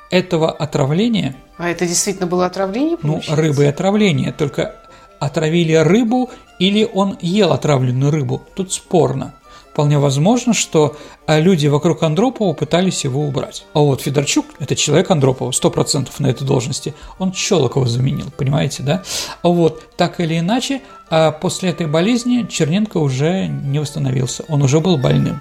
[0.10, 1.36] этого отравления...
[1.58, 2.98] А это действительно было отравление?
[2.98, 3.32] Получается?
[3.32, 4.76] Ну, рыбы отравление, только
[5.20, 8.42] отравили рыбу или он ел отравленную рыбу.
[8.56, 9.34] Тут спорно.
[9.80, 13.64] Вполне возможно, что э, люди вокруг Андропова пытались его убрать.
[13.74, 16.94] А вот Федорчук– это человек Андропова, 100% на этой должности.
[17.18, 19.04] Он Щелокова заменил, понимаете, да?
[19.42, 24.82] А вот так или иначе, а после этой болезни Черненко уже не восстановился, он уже
[24.82, 25.40] был больным.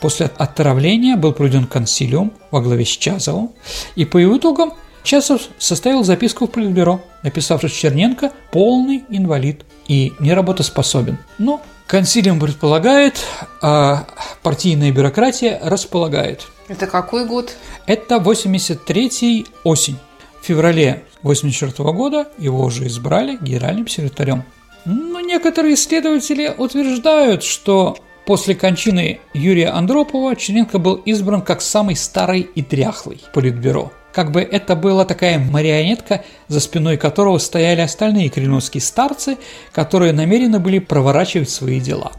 [0.00, 3.52] После отравления был проведен консилиум во главе с Чазовым,
[3.94, 4.72] и по его итогам
[5.04, 11.18] Часов составил записку в Политбюро, написав, что Черненко– полный инвалид и неработоспособен.
[11.38, 13.24] Но консилиум предполагает,
[13.60, 14.06] а
[14.42, 16.46] партийная бюрократия располагает.
[16.68, 17.56] Это какой год?
[17.86, 19.98] Это 83-й осень.
[20.40, 24.44] В феврале 84 года его уже избрали генеральным секретарем.
[24.84, 27.96] Но некоторые исследователи утверждают, что
[28.26, 34.40] после кончины Юрия Андропова Черненко был избран как самый старый и дряхлый политбюро– как бы
[34.40, 39.38] это была такая марионетка, за спиной которого стояли остальные кремлевские старцы,
[39.72, 42.12] которые намерены были проворачивать свои дела.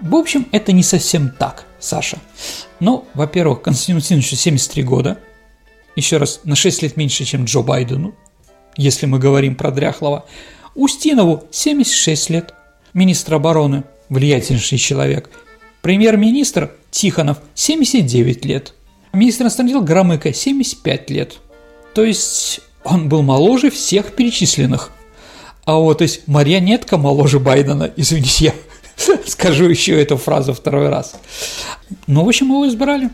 [0.00, 2.18] В общем, это не совсем так, Саша.
[2.78, 5.18] Ну, во-первых, Константину Синовичу 73 года,
[5.96, 8.14] еще раз, на 6 лет меньше, чем Джо Байдену,
[8.76, 10.24] если мы говорим про Дряхлова.
[10.76, 12.54] Устинову 76 лет,
[12.94, 15.30] министр обороны, влиятельнейший человек.
[15.82, 18.74] Премьер-министр Тихонов 79 лет–
[19.12, 21.38] Министр иностранных дел Громыко 75 лет.
[21.94, 24.90] То есть он был моложе всех перечисленных.
[25.64, 28.54] А вот, то есть марионетка моложе Байдена, извините,
[29.06, 31.16] я скажу еще эту фразу второй раз.
[32.06, 33.10] Ну, в общем, его избрали.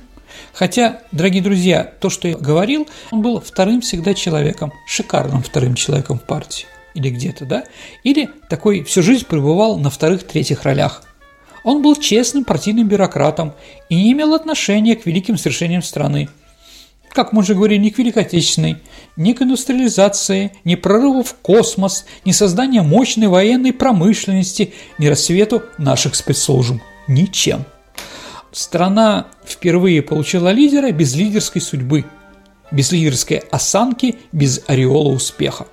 [0.52, 6.18] Хотя, дорогие друзья, то, что я говорил, он был вторым всегда человеком, шикарным вторым человеком
[6.18, 7.64] в партии или где-то, да?
[8.04, 11.02] Или такой всю жизнь пребывал на вторых-третьих ролях–
[11.64, 13.54] он был честным партийным бюрократом
[13.88, 16.28] и не имел отношения к великим свершениям страны.
[17.08, 18.76] Как мы уже говорили, ни к Великой Отечественной,
[19.16, 26.16] ни к индустриализации, ни прорыву в космос, ни созданию мощной военной промышленности, ни рассвету наших
[26.16, 26.76] спецслужб.
[27.06, 27.64] Ничем.
[28.52, 32.04] Страна впервые получила лидера без лидерской судьбы,
[32.72, 35.66] без лидерской осанки, без ореола успеха.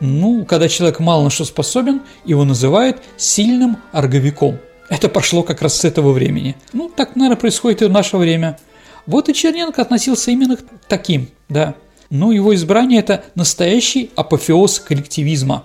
[0.00, 5.78] Ну, когда человек мало на что способен, его называют сильным орговиком– это пошло как раз
[5.80, 6.56] с этого времени.
[6.72, 8.58] Ну, так, наверное, происходит и в наше время.
[9.06, 11.74] Вот и Черненко относился именно к таким, да.
[12.10, 15.64] Но его избрание– это настоящий апофеоз коллективизма.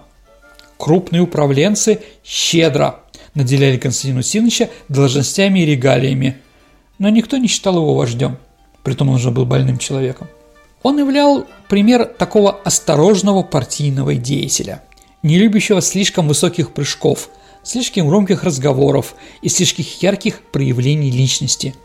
[0.78, 3.02] Крупные управленцы щедро
[3.36, 6.38] наделяли Константина Синовича должностями и регалиями,
[6.98, 8.38] но никто не считал его вождем,
[8.84, 10.28] притом он уже был больным человеком.
[10.82, 14.84] Он являл пример такого осторожного партийного деятеля,
[15.22, 17.30] не любящего слишком высоких прыжков–
[17.64, 21.76] слишком громких разговоров и слишком ярких проявлений личности.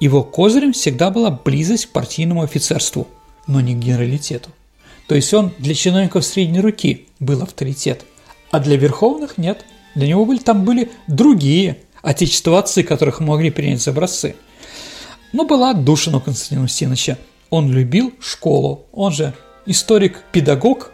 [0.00, 3.08] Его козырем всегда была близость к партийному офицерству,
[3.46, 4.50] но не к генералитету.
[5.08, 8.04] То есть он для чиновников средней руки был авторитет,
[8.50, 9.64] а для верховных нет.
[9.94, 14.36] Для него были, там были другие отечествовцы, которых могли принять за образцы.
[15.32, 17.18] Но была отдушина у Константина Устиновича.
[17.50, 19.34] Он любил школу, он же
[19.66, 20.92] историк-педагог.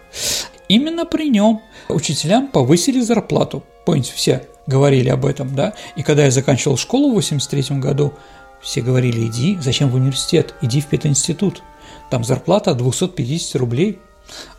[0.69, 5.75] Именно при нем учителям повысили зарплату– Помните, все говорили об этом, да?
[5.97, 8.15] И когда я заканчивал школу в 83 году,
[8.63, 11.63] все говорили, иди, зачем в университет, иди в пединститут.
[12.11, 13.99] Там зарплата 250 рублей.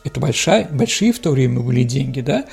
[0.04, 2.46] Это большая, большие в то время были деньги, да?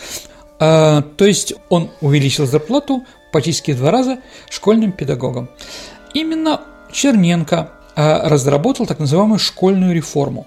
[0.59, 5.51] А, то есть он увеличил зарплату практически в два раза школьным педагогам.
[6.15, 10.47] Именно Черненко а, разработал так называемую школьную реформу.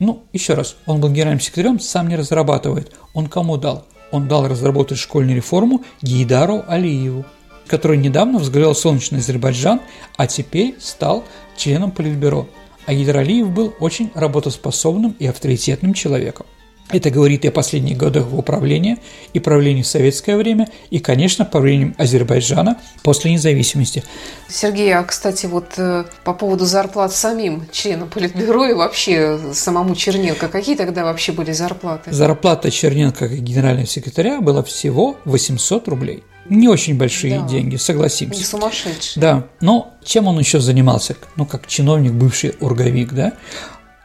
[0.00, 2.92] Ну, еще раз, он был генеральным секретарем, сам не разрабатывает.
[3.14, 3.86] Он кому дал?
[4.12, 7.24] Он дал разработать школьную реформу Гейдару Алиеву,
[7.66, 9.80] который недавно возглавлял солнечный Азербайджан,
[10.16, 11.24] а теперь стал
[11.56, 12.46] членом Политбюро.
[12.86, 16.46] А Гейдар Алиев был очень работоспособным и авторитетным человеком.
[16.92, 18.98] Это говорит и о последних годах его управления,
[19.32, 24.04] и правлении в советское время, и, конечно, правлением Азербайджана после независимости.
[24.48, 30.48] Сергей, а, кстати, вот э, по поводу зарплат самим членам Политбюро и вообще самому Черненко,
[30.48, 32.12] какие тогда вообще были зарплаты?
[32.12, 36.24] Зарплата Черненко как генерального секретаря была всего 800 рублей.
[36.48, 37.46] Не очень большие да.
[37.46, 38.38] деньги, согласимся.
[38.38, 39.20] Не сумасшедшие.
[39.20, 41.16] Да, но чем он еще занимался?
[41.36, 43.34] Ну, как чиновник, бывший урговик, да?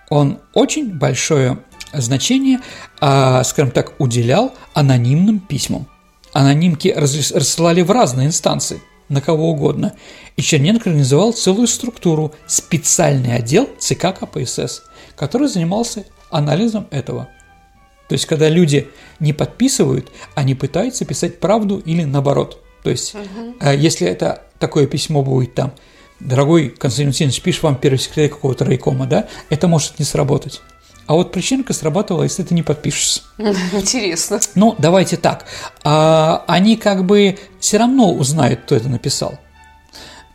[0.09, 1.57] Он очень большое
[1.93, 2.59] значение,
[2.99, 5.87] а, скажем так, уделял анонимным письмам.
[6.33, 9.93] Анонимки рассылали в разные инстанции, на кого угодно.
[10.35, 14.83] И Черненко организовал целую структуру, специальный отдел ЦК КПСС,
[15.15, 17.29] который занимался анализом этого.
[18.07, 18.87] То есть, когда люди
[19.19, 22.63] не подписывают, они пытаются писать правду или наоборот.
[22.83, 23.69] То есть, угу.
[23.71, 25.73] если это такое письмо будет там,
[26.19, 30.61] дорогой Константин Васильевич, пишет вам первый секретарь какого-то райкома, да, это может не сработать.
[31.07, 33.21] А вот причинка сработала, если ты не подпишешься.
[33.37, 34.39] Интересно.
[34.55, 35.45] Ну, давайте так.
[35.83, 39.39] А, они как бы все равно узнают, кто это написал.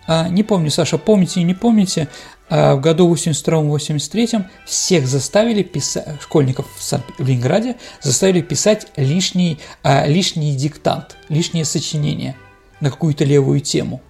[0.06, 2.08] А, не помню, Саша, помните и не помните,
[2.48, 10.56] а, в году 82-83 всех заставили писать, школьников в, Ленинграде заставили писать лишний, а, лишний
[10.56, 12.34] диктант, лишнее сочинение
[12.80, 14.00] на какую-то левую тему.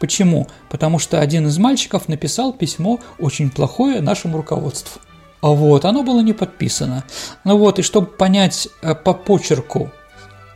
[0.00, 0.48] Почему?
[0.68, 5.00] Потому что один из мальчиков написал письмо очень плохое нашему руководству.
[5.40, 7.04] А вот, оно было не подписано.
[7.44, 9.90] Ну вот, и чтобы понять э, по почерку,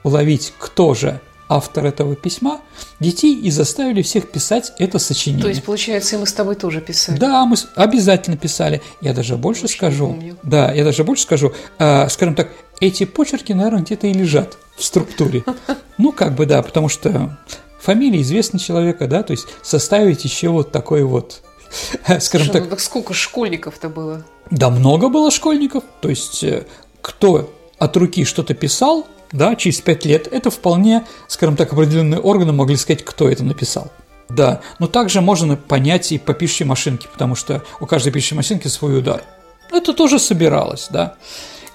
[0.03, 2.61] уловить, кто же автор этого письма,
[3.01, 5.43] детей и заставили всех писать это сочинение.
[5.43, 7.19] То есть, получается, и мы с тобой тоже писали?
[7.19, 8.83] Да, мы обязательно писали.
[9.01, 10.07] Я даже больше Очень скажу.
[10.09, 10.37] Помню.
[10.43, 11.53] Да, я даже больше скажу.
[11.79, 15.45] Э, скажем так, эти почерки, наверное, где-то и лежат в структуре.
[15.97, 17.39] Ну, как бы да, потому что
[17.81, 21.43] фамилия известна человека, да, то есть составить еще вот такой вот,
[22.21, 22.65] скажем так.
[22.65, 24.25] Ну так сколько школьников-то было?
[24.51, 25.85] Да, много было школьников.
[26.01, 26.67] То есть э,
[27.01, 32.53] кто от руки что-то писал, да, через пять лет, это вполне, скажем так, определенные органы
[32.53, 33.91] могли сказать, кто это написал.
[34.29, 38.69] Да, но также можно понять и по пишущей машинке, потому что у каждой пишущей машинки
[38.69, 39.23] свой удар.
[39.71, 41.17] Это тоже собиралось, да.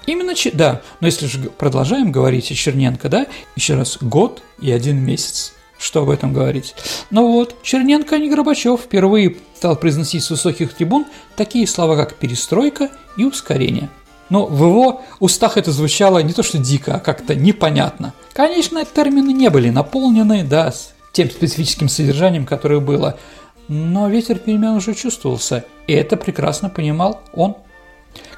[0.06, 4.96] Именно, да, но если же продолжаем говорить о Черненко, да, еще раз, год и один
[4.96, 5.52] месяц.
[5.80, 6.74] Что об этом говорить?
[7.10, 12.16] Ну вот, Черненко, а не Горбачев, впервые стал произносить с высоких трибун такие слова, как
[12.16, 13.88] «перестройка» и «ускорение».
[14.28, 18.12] Но в его устах это звучало не то что дико, а как-то непонятно.
[18.34, 23.18] Конечно, термины не были наполнены, да, с тем специфическим содержанием, которое было,
[23.66, 27.56] но ветер перемен уже чувствовался, и это прекрасно понимал он.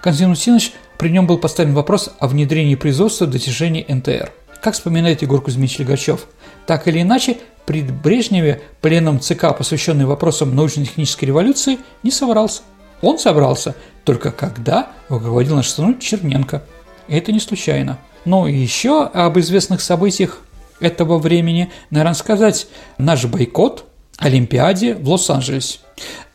[0.00, 4.32] Константин Усинович при нем был поставлен вопрос о внедрении производства достижений НТР.
[4.62, 6.26] Как вспоминает Егор Кузьмич Легачев,
[6.66, 12.62] так или иначе, при Брежневе пленум ЦК, посвященный вопросам научно-технической революции, не собрался.
[13.00, 16.62] Он собрался только когда руководил наш страну Черненко.
[17.08, 17.98] Это не случайно.
[18.24, 20.40] Ну и еще об известных событиях
[20.80, 22.66] этого времени, наверное, сказать
[22.98, 23.84] наш бойкот
[24.18, 25.80] Олимпиаде в Лос-Анджелесе.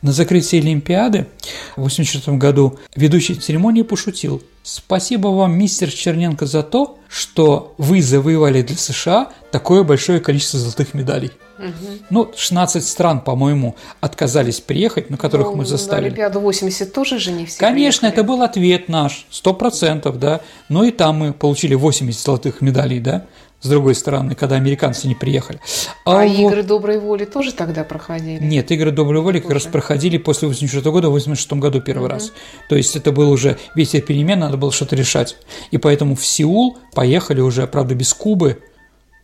[0.00, 1.26] На закрытии Олимпиады
[1.74, 8.62] в 1984 году ведущий церемонии пошутил «Спасибо вам, мистер Черненко, за то, что вы завоевали
[8.62, 11.32] для США такое большое количество золотых медалей».
[11.58, 11.98] Угу.
[12.10, 16.02] Ну, 16 стран, по-моему, отказались приехать, на которых ну, мы заставили.
[16.02, 18.12] На Олимпиаду 80 тоже же не все Конечно, приехали.
[18.12, 20.42] это был ответ наш, 100%, да.
[20.68, 23.26] Но и там мы получили 80 золотых медалей, да
[23.60, 25.58] с другой стороны, когда американцы не приехали.
[26.04, 26.52] А, а вот...
[26.52, 28.42] игры доброй воли тоже тогда проходили?
[28.42, 32.12] Нет, игры доброй воли как раз проходили после 86 года, в 86 году первый угу.
[32.12, 32.32] раз.
[32.68, 35.36] То есть это был уже ветер перемен, надо было что-то решать.
[35.72, 38.62] И поэтому в Сеул поехали уже, правда, без Кубы,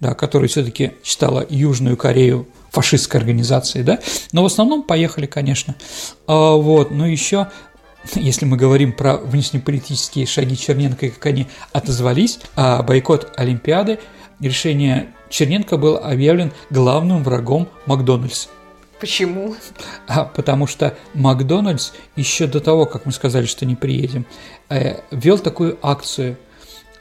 [0.00, 4.00] да, которая все-таки считала Южную Корею фашистской организацией, да,
[4.32, 5.76] но в основном поехали, конечно.
[6.26, 7.52] А, вот, но еще
[8.16, 14.00] если мы говорим про внешнеполитические шаги Черненко и как они отозвались, а бойкот Олимпиады–
[14.40, 18.48] решение Черненко был объявлен главным врагом Макдональдс.
[19.00, 19.54] Почему?
[20.06, 24.26] А, потому что Макдональдс еще до того, как мы сказали, что не приедем,
[24.68, 26.36] э, вел такую акцию,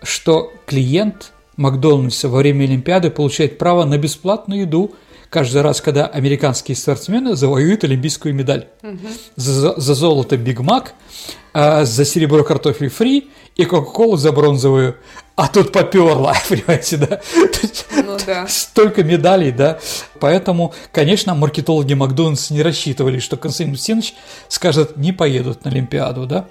[0.02, 4.94] что клиент Макдональдса во время Олимпиады получает право на бесплатную еду
[5.34, 8.68] каждый раз, когда американские спортсмены завоюют олимпийскую медаль.
[8.84, 9.08] Угу.
[9.36, 10.94] За, за золото Биг Мак,
[11.54, 14.96] а за серебро картофель фри и Кока-Колу за бронзовую.
[15.36, 17.20] А тут поперло, понимаете, да?
[17.96, 18.46] Ну, да.
[18.48, 19.80] Столько медалей, да?
[20.20, 24.14] Поэтому, конечно, маркетологи Макдональдс не рассчитывали, что Константин Устинович
[24.50, 26.46] скажет, не поедут на Олимпиаду, да?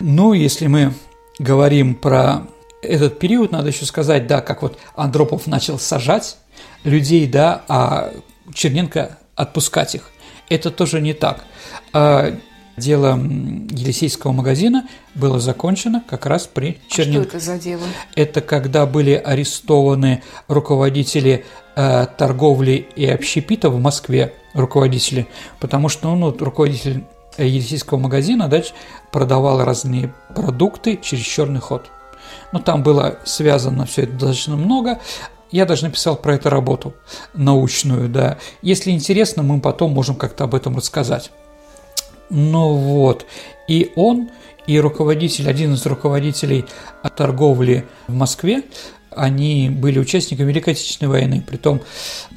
[0.00, 0.94] Ну, если мы
[1.38, 2.42] говорим про
[2.82, 6.38] этот период, надо еще сказать, да, как вот Андропов начал сажать
[6.84, 8.12] людей, да, а
[8.54, 10.10] Черненко отпускать их.
[10.48, 11.44] Это тоже не так.
[11.92, 12.34] А
[12.76, 17.20] дело Елисейского магазина было закончено как раз при Черненко.
[17.20, 17.82] А что это за дело?
[18.16, 21.44] Это когда были арестованы руководители
[21.76, 25.28] э, торговли и общепита в Москве, руководители,
[25.60, 27.04] потому что ну, руководитель
[27.38, 28.72] Елисейского магазина дальше
[29.12, 31.90] продавал разные продукты через черный ход.
[32.52, 34.98] Но ну, там было связано все это достаточно много.
[35.50, 36.94] Я даже написал про эту работу
[37.34, 38.38] научную, да.
[38.62, 41.30] Если интересно, мы потом можем как-то об этом рассказать.
[42.28, 43.26] Ну вот,
[43.66, 44.30] и он,
[44.66, 46.64] и руководитель, один из руководителей
[47.16, 48.62] торговли в Москве,
[49.10, 51.80] они были участниками Великой Отечественной войны, притом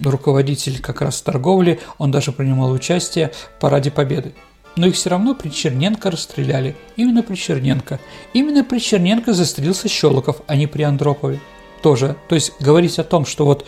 [0.04, 4.34] руководитель как раз торговли, он даже принимал участие в Параде Победы.
[4.76, 6.76] Но их все равно при Черненко расстреляли.
[6.96, 8.00] Именно при Черненко.
[8.34, 11.40] Именно при Черненко застрелился Щелоков, а не при Андропове.
[11.84, 12.16] Тоже.
[12.30, 13.68] То есть говорить о том, что вот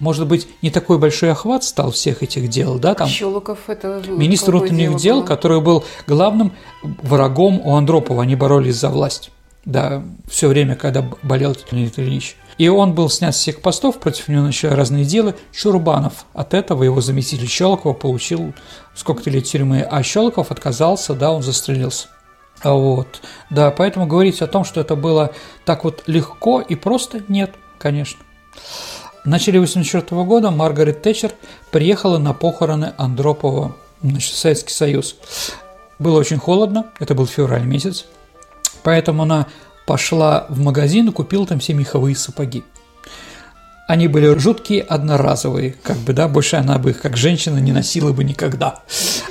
[0.00, 4.50] может быть, не такой большой охват стал всех этих дел, да, там Щелоков это министр
[4.50, 5.26] внутренних дел, было?
[5.26, 6.52] который был главным
[6.82, 9.30] врагом у Андропова, они боролись за власть,
[9.64, 12.36] да, все время, когда болел Леонид Ильич.
[12.58, 15.34] И он был снят с всех постов, против него начали разные дела.
[15.52, 18.52] Чурбанов от этого, его заместитель Щелокова, получил
[18.94, 22.08] сколько-то лет тюрьмы, а Щелоков отказался, да, он застрелился.
[22.64, 25.32] А вот, да, поэтому говорить о том, что это было
[25.66, 28.20] так вот легко и просто, нет, конечно.
[29.22, 31.32] В начале 1984 года Маргарет Тэтчер
[31.70, 35.16] приехала на похороны Андропова значит, Советский Союз.
[35.98, 38.06] Было очень холодно, это был февраль месяц,
[38.82, 39.46] поэтому она
[39.86, 42.64] пошла в магазин и купила там все меховые сапоги.
[43.86, 48.12] Они были жуткие, одноразовые, как бы, да, больше она бы их, как женщина, не носила
[48.12, 48.82] бы никогда.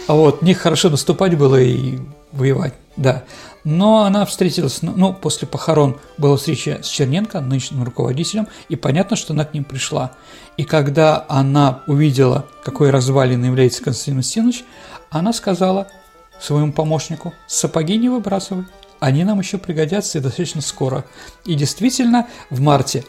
[0.08, 1.98] А вот, в них хорошо наступать было и
[2.32, 3.24] воевать, да.
[3.64, 9.16] Но она встретилась, ну, ну, после похорон была встреча с Черненко, нынешним руководителем, и понятно,
[9.16, 10.12] что она к ним пришла.
[10.58, 14.64] И когда она увидела, какой развалиной является Константин Устинович,
[15.10, 15.88] она сказала
[16.40, 18.66] своему помощнику, сапоги не выбрасывай,
[19.00, 21.06] они нам еще пригодятся и достаточно скоро.
[21.46, 23.04] И действительно, в марте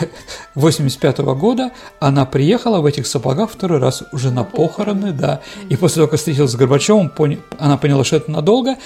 [0.54, 1.70] 85 -го года
[2.00, 5.40] она приехала в этих сапогах второй раз уже на похороны, да.
[5.68, 7.12] И после того, как встретилась с Горбачевым,
[7.58, 8.76] она поняла, что это надолго,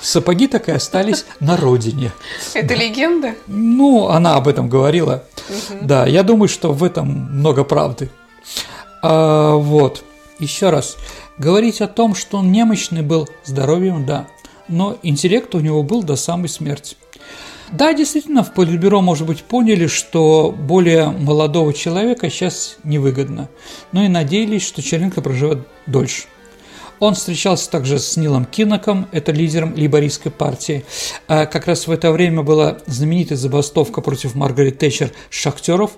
[0.00, 2.12] Сапоги так и остались на родине.
[2.54, 3.34] Это легенда?
[3.46, 5.24] Ну, она об этом говорила.
[5.48, 5.78] Угу.
[5.86, 8.10] Да, я думаю, что в этом много правды.
[9.02, 10.04] А, вот,
[10.38, 10.96] еще раз.
[11.38, 14.26] Говорить о том, что он немощный был здоровьем, да,
[14.68, 16.96] но интеллект у него был до самой смерти.
[17.72, 23.48] Да, действительно, в Политбюро, может быть, поняли, что более молодого человека сейчас невыгодно,
[23.92, 26.24] но и надеялись, что Черенко проживет дольше.
[27.00, 30.84] Он встречался также с Нилом Кинноком, это лидером либористской партии.
[31.26, 35.92] А как раз в это время была знаменитая забастовка против Маргарет Тэтчер шахтеров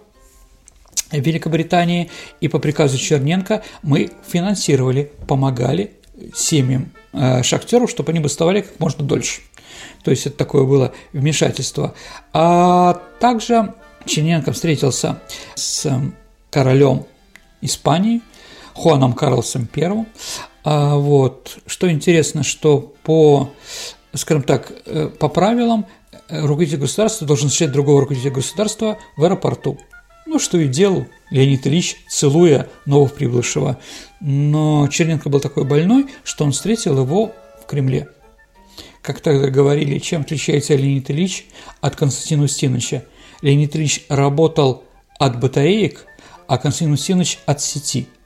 [1.11, 5.93] в Великобритании, и по приказу Черненко мы финансировали, помогали
[6.35, 9.43] семьям э, шахтеров, чтобы они бастовали как можно дольше.
[10.05, 11.95] То есть это такое было вмешательство.
[12.33, 13.75] А также
[14.07, 15.21] Черненко встретился
[15.57, 15.91] с
[16.51, 17.07] королем
[17.61, 18.23] Испании,
[18.75, 20.07] Хуаном Карлосом I,
[20.65, 23.51] а вот, что интересно, что по,
[24.15, 25.87] скажем так, э, по правилам
[26.29, 29.79] э, руководитель государства должен встречать другого руководителя государства в аэропорту.
[30.25, 33.79] Ну, что и делал Леонид Ильич, целуя новоприбывшего.
[34.21, 38.09] Но Черненко был такой больной, что он встретил его в Кремле.
[39.03, 41.47] Как тогда говорили, чем отличается Леонид Ильич
[41.81, 43.03] от Константина Устиновича?
[43.43, 44.85] Леонид Ильич работал
[45.19, 46.07] от батареек,
[46.47, 48.07] а Константин Устинович от сети–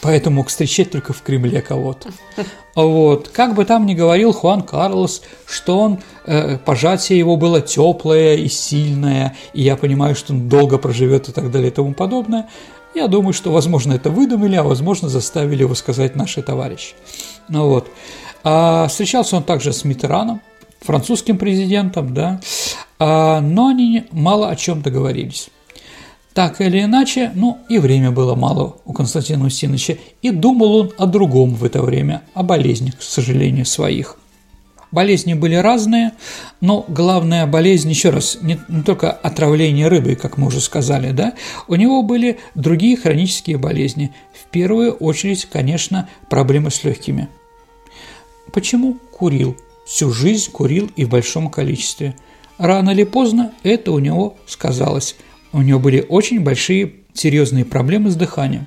[0.00, 2.10] поэтому мог встречать только в Кремле кого-то.
[2.74, 3.28] Вот.
[3.28, 8.48] Как бы там ни говорил Хуан Карлос, что он, э, пожатие его было теплое и
[8.48, 12.48] сильное, и я понимаю, что он долго проживет и так далее и тому подобное,
[12.94, 16.94] я думаю, что, возможно, это выдумали, а, возможно, заставили его сказать наши товарищи.
[17.48, 17.88] Ну вот.
[18.42, 20.40] А встречался он также с Митераном,
[20.80, 22.40] французским президентом, да,
[22.98, 25.50] а, но они мало о чем договорились.
[26.34, 31.06] Так или иначе, ну и время было мало у Константина Устиновича, и думал он о
[31.06, 34.16] другом в это время, о болезнях, к сожалению, своих.
[34.92, 36.12] Болезни были разные,
[36.60, 41.34] но главная болезнь, еще раз, не, не только отравление рыбы, как мы уже сказали, да,
[41.68, 44.12] у него были другие хронические болезни.
[44.32, 47.28] В первую очередь, конечно, проблемы с легкими.
[48.52, 48.96] Почему?
[49.12, 49.56] Курил.
[49.86, 52.16] Всю жизнь курил и в большом количестве.
[52.58, 55.16] Рано или поздно это у него сказалось–
[55.52, 58.66] у него были очень большие серьезные проблемы с дыханием.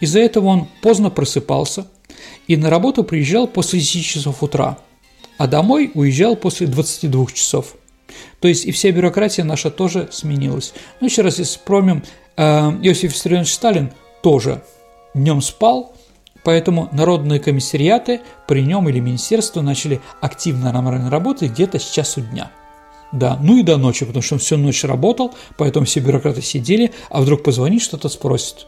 [0.00, 1.86] Из-за этого он поздно просыпался
[2.46, 4.78] и на работу приезжал после 10 часов утра,
[5.38, 7.74] а домой уезжал после 22 часов.
[8.40, 10.74] То есть и вся бюрократия наша тоже сменилась.
[11.00, 12.04] Ну, еще раз, если вспомним,
[12.36, 12.42] э,
[12.82, 13.92] Иосиф Виссарионович Сталин
[14.22, 14.62] тоже
[15.14, 15.96] днем спал,
[16.44, 20.72] поэтому народные комиссариаты при нем или министерство начали активно
[21.10, 22.50] работать где-то с часу дня–
[23.14, 26.92] да, ну и до ночи, потому что он всю ночь работал, поэтому все бюрократы сидели,
[27.10, 28.66] а вдруг позвонить, что-то спросит.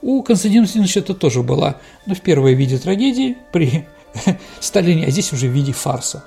[0.00, 3.86] У Константина Васильевича это тоже было, ну, в первой виде трагедии при
[4.60, 6.24] Сталине, а здесь уже в виде фарса,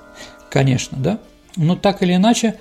[0.50, 1.18] конечно, да.
[1.56, 2.56] Но так или иначе,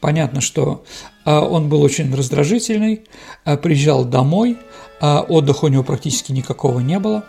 [0.00, 0.84] понятно, что
[1.24, 3.02] а, он был очень раздражительный,
[3.44, 4.58] а, приезжал домой,
[5.00, 7.24] а отдыха у него практически никакого не было.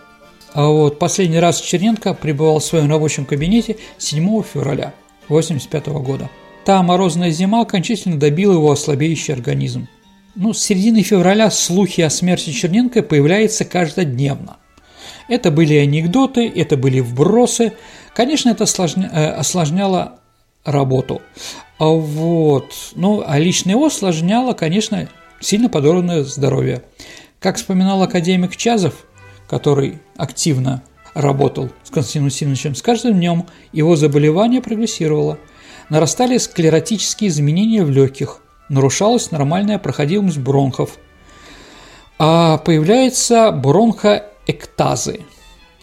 [0.55, 4.93] Вот последний раз Черненко пребывал в своем рабочем кабинете 7 февраля
[5.28, 6.30] 1985 года.
[6.66, 9.89] Та морозная зима окончательно добила его ослабеющий организм.
[10.36, 14.57] Ну, с середины февраля слухи о смерти Черненко появляются каждодневно.
[15.28, 17.74] Это были анекдоты, это были вбросы.
[18.16, 18.64] Конечно, это.
[18.64, 20.20] Э, осложняло
[20.64, 21.22] работу.
[21.80, 22.72] А вот.
[22.95, 25.09] Ну, а лично его осложняло, конечно,
[25.41, 26.84] сильно подорванное здоровье.
[27.39, 29.05] Как вспоминал академик Чазов,
[29.49, 30.82] который активно
[31.14, 35.38] работал с Константином Васильевичем, с каждым днем его заболевание прогрессировало–
[35.94, 40.98] нарастали склеротические изменения в легких, нарушалась нормальная проходимость бронхов,
[42.18, 45.20] а появляются бронхоэктазы,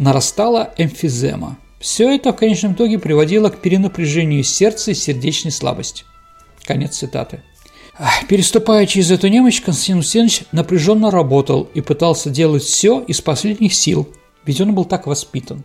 [0.00, 1.58] нарастала эмфизема.
[1.78, 6.02] Все это в конечном итоге приводило к перенапряжению сердца и сердечной слабости.
[6.64, 7.44] Конец цитаты.
[8.28, 14.08] Переступая через эту немощь, Константин Устинович напряженно работал и пытался делать все из последних сил,
[14.44, 15.62] ведь он был так воспитан.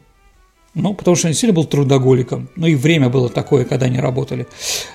[0.76, 2.49] Ну, потому что он действительно был трудоголиком.
[2.57, 4.45] Ну и время было такое, когда они работали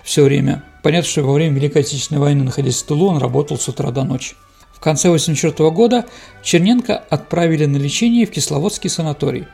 [0.04, 0.62] все время.
[0.82, 4.04] Понятно, что во время Великой Отечественной войны, находясь в Тулу, он работал с утра до
[4.04, 4.34] ночи.
[4.74, 6.06] В конце 1984 года
[6.42, 9.46] Черненко отправили на лечение в Кисловодский санаторий.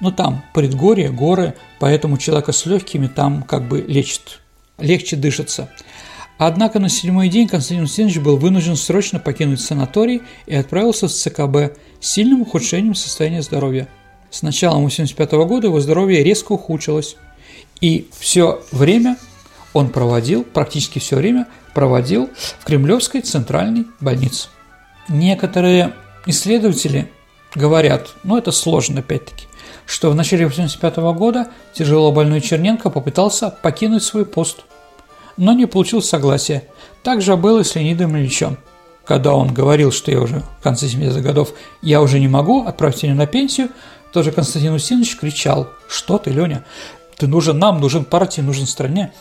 [0.00, 4.40] Но там предгорье, горы, поэтому человека с легкими там как бы лечат,
[4.78, 5.70] легче дышится.
[6.36, 11.76] Однако на седьмой день Константин Устинович был вынужден срочно покинуть санаторий и отправился в ЦКБ
[12.00, 13.88] с сильным ухудшением состояния здоровья.
[14.30, 17.16] С началом 1985 года его здоровье резко ухудшилось,
[17.80, 19.16] и все время
[19.72, 24.48] он проводил, практически все время проводил в Кремлевской центральной больнице.
[25.08, 25.94] Некоторые
[26.26, 27.10] исследователи
[27.54, 29.46] говорят, ну это сложно опять-таки,
[29.86, 34.64] что в начале 1985 года тяжело больной Черненко попытался покинуть свой пост–
[35.40, 36.64] но не получил согласия.
[37.02, 38.58] Так же было и с Леонидом Ильичем.
[39.06, 43.02] Когда он говорил, что я уже в конце 70-х годов, я уже не могу, отправить
[43.02, 43.70] меня на пенсию,
[44.12, 46.64] тоже Константин Устинович кричал, что ты, Леня,
[47.16, 49.12] ты нужен нам, нужен партии, нужен стране.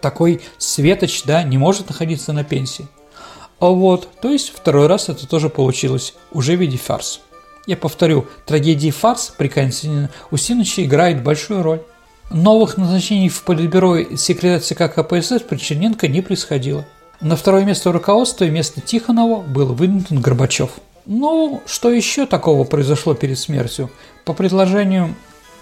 [0.00, 2.88] Такой светоч, да, не может находиться на пенсии.
[3.60, 7.20] А вот, то есть второй раз это тоже получилось, уже в виде фарса.
[7.66, 11.82] Я повторю, трагедии фарс при Константине Устиновиче играет большую роль.
[12.30, 16.86] Новых назначений в Политбюро секретаря ЦК КПСС при Черненко не происходило.
[17.20, 20.70] На второе место руководства вместо Тихонова был выдвинут Горбачев.
[21.04, 23.90] Ну, что еще такого произошло перед смертью?
[24.28, 25.14] По предложению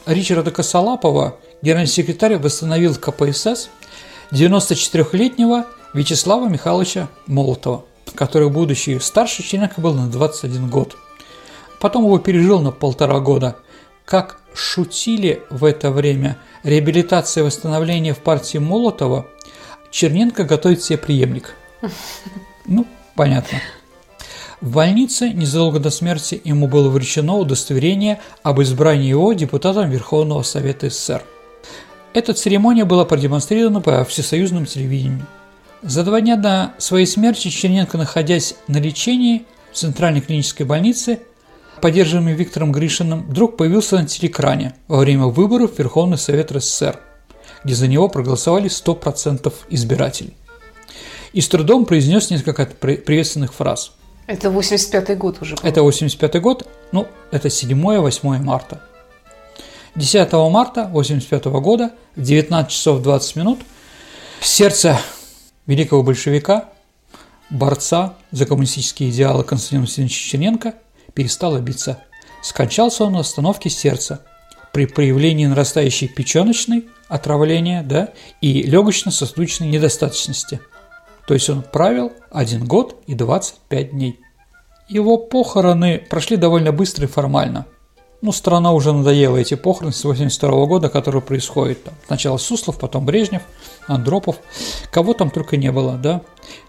[0.07, 3.69] Ричарда Косолапова генеральный секретарь восстановил КПСС
[4.33, 7.85] 94-летнего Вячеслава Михайловича Молотова,
[8.17, 10.97] который, будучи старше Черненко, был на 21 год.
[11.79, 13.57] Потом его пережил на полтора года.
[14.05, 19.29] Как шутили в это время реабилитация и восстановление в партии Молотова,
[19.93, 21.55] Черненко готовит себе преемник.
[22.67, 23.61] Ну, понятно.
[24.61, 30.89] В больнице незадолго до смерти ему было вручено удостоверение об избрании его депутатом Верховного Совета
[30.89, 31.23] СССр.
[32.15, 35.27] Эта церемония была продемонстрирована по всесоюзному телевидению.
[35.83, 41.21] За два дня до своей смерти Черненко, находясь на лечении в Центральной клинической больнице,
[41.83, 46.99] поддерживаемый Виктором Гришиным, вдруг появился на телеэкране во время выборов в Верховный Совет РСФСР,
[47.63, 50.35] где за него проголосовали 100% избирателей.
[51.35, 53.93] И с трудом произнес несколько приветственных фраз.
[54.27, 55.57] Это 85-й год уже.
[55.57, 55.63] Был.
[55.69, 58.81] Это 85-й год, ну, это 7-8 марта.
[59.95, 63.61] 10 марта 85 года в 19 часов 20 минут
[64.41, 64.99] сердце
[65.67, 66.69] великого большевика,
[67.51, 70.75] борца за коммунистические идеалы Константина Васильевича Черненко–
[71.17, 72.05] перестало биться.
[72.43, 74.25] Скончался он на остановке сердца
[74.73, 78.11] при проявлении нарастающей печеночной отравления да,
[78.41, 80.61] и легочно-сосудочной недостаточности.
[81.27, 84.21] То есть он правил 1 год и 25 дней.
[84.89, 87.67] Его похороны прошли довольно быстро и формально.
[88.23, 91.85] Ну, страна уже надоела эти похороны с 82 года, которые происходят.
[91.85, 93.43] Там, сначала Суслов, потом Брежнев,
[93.89, 94.37] Андропов.
[94.91, 96.23] Кого там только не было, да?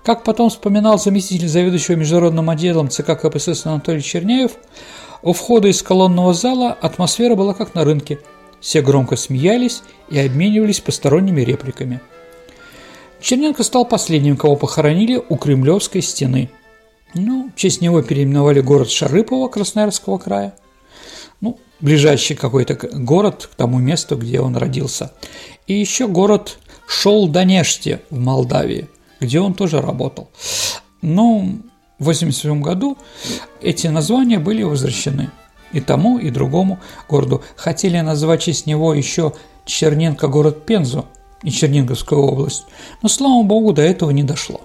[0.04, 4.52] Как потом вспоминал заместитель заведующего международным отделом ЦК КПСС Анатолий Черняев,
[5.22, 8.20] у входа из колонного зала атмосфера была как на рынке.
[8.60, 12.02] Все громко смеялись и обменивались посторонними репликами.
[13.22, 16.50] Черненко стал последним, кого похоронили у Кремлевской стены.
[17.14, 20.56] Ну, в честь него переименовали город Шарыпово Красноярского края.
[21.42, 25.14] Ну, ближайший какой-то город к тому месту, где он родился.
[25.66, 28.88] И еще город Шолданеште в Молдавии–
[29.20, 30.30] где он тоже работал.
[31.02, 31.40] Но
[32.00, 32.98] в 1987 году
[33.62, 35.32] эти названия были возвращены
[35.72, 37.44] и тому, и другому городу.
[37.56, 39.34] Хотели назвать в честь него еще
[39.66, 41.06] Черненко город Пензу
[41.44, 42.66] и Черниговскую область,
[43.02, 44.62] но, слава богу, до этого не дошло.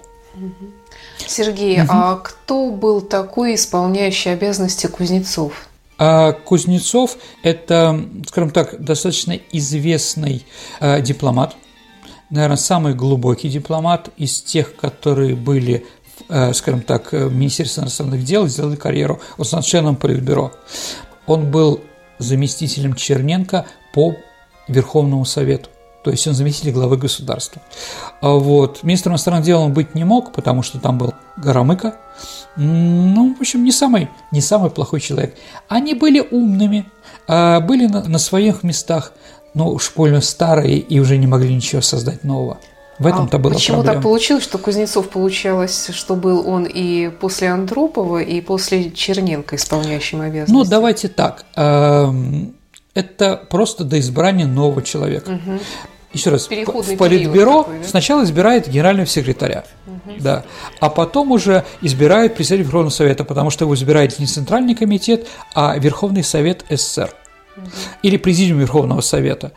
[1.17, 1.89] Сергей, угу.
[1.89, 5.67] а кто был такой исполняющий обязанности Кузнецов?
[5.97, 10.45] А Кузнецов– это, скажем так, достаточно известный
[10.79, 11.55] э, дипломат,
[12.29, 15.85] наверное, самый глубокий дипломат из тех, которые были,
[16.29, 19.21] э, скажем так, в Министерстве иностранных дел, сделали карьеру.
[19.61, 20.51] Членом Политбюро.
[21.27, 21.81] Он был
[22.17, 24.15] заместителем Черненко по
[24.67, 25.69] Верховному Совету.
[26.03, 27.61] То есть он заместитель главы государства.
[28.21, 28.83] А вот.
[28.83, 31.95] Министром иностранных дел он быть не мог, потому что там был Горомыко.
[32.55, 35.35] Ну, в общем, не самый, не самый плохой человек.
[35.67, 36.85] Они были умными,
[37.27, 39.13] а были на, на своих местах
[39.53, 42.57] ну уж больно старые и уже не могли ничего создать нового.
[42.99, 43.95] В этом-то а было почему проблема.
[43.95, 50.21] так получилось, что Кузнецов получалось, что был он и после Андропова, и после Черненко исполняющим
[50.21, 50.53] обязанности?
[50.53, 51.45] Ну, давайте так.
[52.95, 55.29] Эм, это просто до избрания нового человека.
[55.29, 55.59] Угу.
[56.13, 57.87] Еще раз, Переходный в Политбюро такой, да?
[57.87, 59.63] сначала избирает генерального секретаря.
[59.87, 60.15] Угу.
[60.19, 60.45] Да.
[60.79, 65.75] А потом уже избирают председателя Верховного Совета, потому что его избирает не Центральный комитет, а
[65.77, 67.13] Верховный Совет СССР.
[68.01, 69.51] Или Президиум Верховного Совета.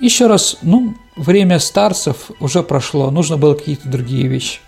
[0.00, 4.60] Еще раз, ну, время старцев уже прошло, нужно было какие-то другие вещи.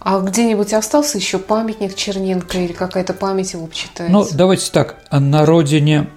[0.00, 4.12] А где-нибудь остался еще памятник Черненко или какая-то память его почитается?
[4.12, 6.08] Ну, давайте так, на родине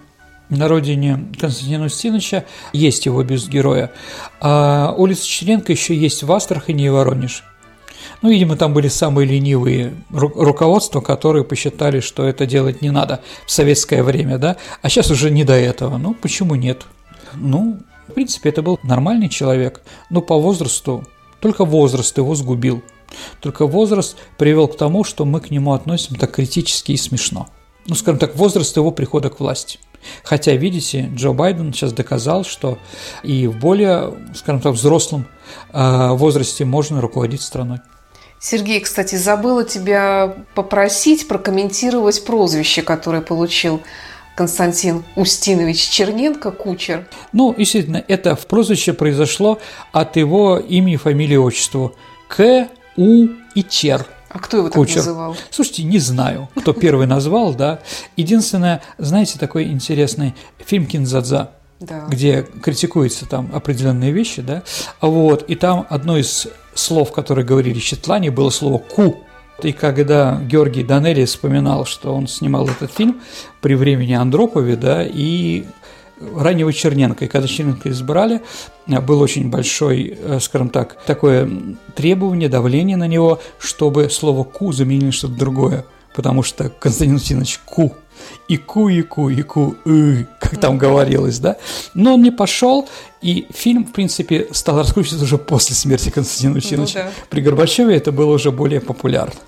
[0.50, 3.92] на родине Константина Устиновича есть его бюст героя.
[4.42, 7.44] А улица Черенко еще есть в Астрахани и Воронеж.
[8.22, 13.52] Ну, видимо, там были самые ленивые руководства, которые посчитали, что это делать не надо в
[13.52, 15.98] советское время, да, а сейчас уже не до этого.
[15.98, 16.86] Ну, почему нет?
[17.36, 21.06] Ну, в принципе, это был нормальный человек, но по возрасту,
[21.40, 22.84] только возраст его сгубил.
[23.40, 27.48] Только возраст привел к тому, что мы к нему относим так критически и смешно.
[27.88, 29.80] Ну, скажем так, возраст его прихода к власти.
[30.24, 32.78] Хотя, видите, Джо Байден сейчас доказал, что
[33.24, 35.28] и в более, скажем так, взрослом
[35.72, 37.80] а, возрасте можно руководить страной.
[38.40, 43.82] Сергей, кстати, забыла тебя попросить прокомментировать прозвище, которое получил
[44.36, 47.06] Константин Устинович Черненко, кучер.
[47.34, 49.60] Ну, естественно, это в прозвище произошло
[49.92, 51.92] от его имени, фамилии, отчества.
[52.30, 54.96] К, У и Чер– а кто его Кучер.
[54.96, 55.38] так называл?
[55.50, 57.80] Слушайте, не знаю, кто первый назвал, да.
[58.16, 62.06] Единственное, знаете, такой интересный фильм «Кинзадза», да.
[62.10, 64.64] где критикуются там определенные вещи, да,
[65.02, 69.18] вот, и там одно из слов, которые говорили Четлане, было слово «ку»,
[69.64, 73.22] и когда Георгий Данелли вспоминал, что он снимал этот фильм
[73.62, 75.66] при времени Андропове, да, и
[76.36, 77.26] раннего Черненко.
[77.26, 78.42] И когда Черненко избрали,
[78.88, 81.50] было очень большое, э, скажем так, такое
[81.96, 85.86] требование, давление на него, чтобы слово «ку» заменили что-то другое.
[86.16, 87.94] Потому что Константин Устинович «ку»
[88.48, 91.58] и ку, и ку, и ку, и, как там говорилось, да.
[91.94, 92.90] Но он не пошел,
[93.22, 97.00] и фильм, в принципе, стал раскручиваться уже после смерти Константина Устиновича.
[97.00, 97.12] Ну, да.
[97.30, 99.40] При Горбачеве это было уже более популярно.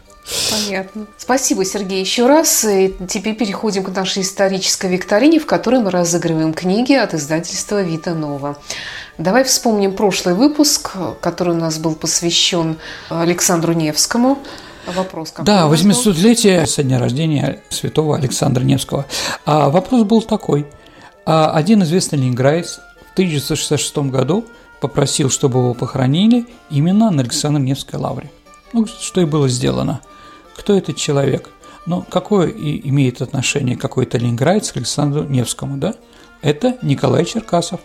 [0.50, 1.08] Понятно.
[1.18, 2.64] Спасибо, Сергей, еще раз.
[2.66, 8.14] И теперь переходим к нашей исторической викторине, в которой мы разыгрываем книги от издательства Вита
[8.14, 8.58] Нова.
[9.18, 12.78] Давай вспомним прошлый выпуск, который у нас был посвящен
[13.10, 14.40] Александру Невскому.
[14.88, 19.06] Вопрос какой Да, 800-летие со дня рождения святого Александра Невского.
[19.46, 20.66] А вопрос был такой.
[21.26, 24.46] А один известный ленинградец в 1966 году
[24.80, 28.32] попросил, чтобы его похоронили именно на Александр Невской лавре.
[28.74, 30.02] Ну, что и было сделано.
[30.56, 31.50] Кто этот человек?
[31.86, 35.96] Ну, какое и имеет отношение какой-то ленинградец к Александру Невскому, да?
[36.42, 37.80] Это Николай Черкасов.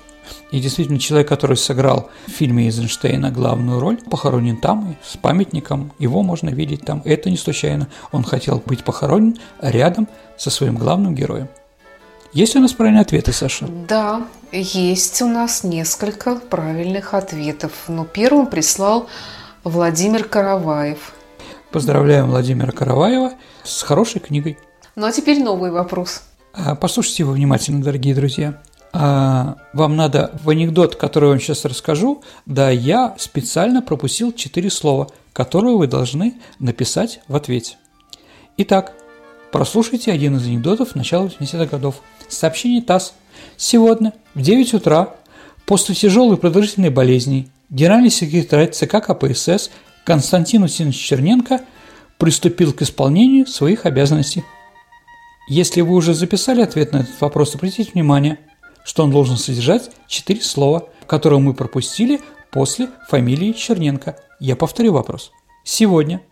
[0.51, 5.93] И действительно, человек, который сыграл в фильме Эйзенштейна главную роль, похоронен там, и с памятником,
[5.99, 7.01] его можно видеть там.
[7.05, 7.89] Это не случайно.
[8.12, 11.49] Он хотел быть похоронен рядом со своим главным героем.
[12.33, 13.67] Есть у нас правильные ответы, Саша?
[13.89, 17.73] Да, есть у нас несколько правильных ответов.
[17.89, 19.07] Но первым прислал
[19.64, 21.14] Владимир Караваев.
[21.71, 23.33] Поздравляем Владимира Караваева
[23.64, 24.59] с хорошей книгой.
[24.95, 26.23] Ну а теперь новый вопрос.
[26.53, 28.62] А, послушайте его внимательно, дорогие друзья.
[28.93, 34.71] А, вам надо в анекдот, который я вам сейчас расскажу, да, я специально пропустил четыре
[34.71, 37.77] слова, которые вы должны написать в ответе.
[38.57, 38.95] Итак,
[39.53, 41.97] прослушайте один из анекдотов начала 80-х годов.
[42.29, 43.12] Сообщение ТАСС.
[43.59, 45.11] Сегодня в 9 утра
[45.67, 49.71] после тяжелой продолжительной болезни генеральный секретарь ЦК КПСС
[50.07, 51.63] Константин Усинович Черненко
[52.17, 54.45] приступил к исполнению своих обязанностей.
[55.49, 58.39] Если вы уже записали ответ на этот вопрос, обратите внимание,
[58.85, 62.21] что он должен содержать четыре слова, которые мы пропустили
[62.53, 64.17] после фамилии Черненко.
[64.39, 65.33] Я повторю вопрос.
[65.65, 66.23] Сегодня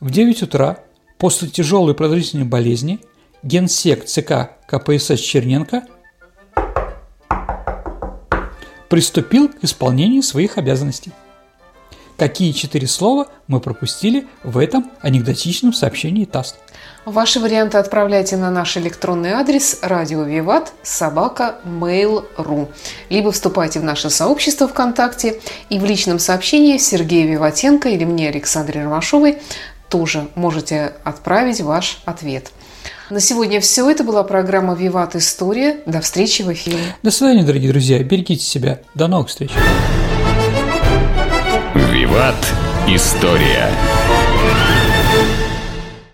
[0.00, 0.78] в 9 утра
[1.18, 3.00] после тяжелой продолжительной болезни
[3.42, 5.82] генсек ЦК КПСС Черненко
[8.88, 11.12] приступил к исполнению своих обязанностей.
[12.16, 16.54] Какие четыре слова мы пропустили в этом анекдотичном сообщении ТАСС?
[17.04, 22.68] Ваши варианты отправляйте на наш электронный адрес радио Виват собака mail.ru
[23.10, 28.84] либо вступайте в наше сообщество ВКонтакте и в личном сообщении Сергея Виватенко или мне Александре
[28.84, 29.38] Ромашовой
[29.88, 32.50] тоже можете отправить ваш ответ–
[33.10, 33.88] на сегодня все.
[33.90, 35.80] Это была программа «Виват История».
[35.84, 36.78] До встречи в эфире.
[37.02, 38.02] До свидания, дорогие друзья.
[38.02, 38.80] Берегите себя.
[38.94, 39.50] До новых встреч.
[42.14, 42.54] «Виват
[42.86, 43.93] История».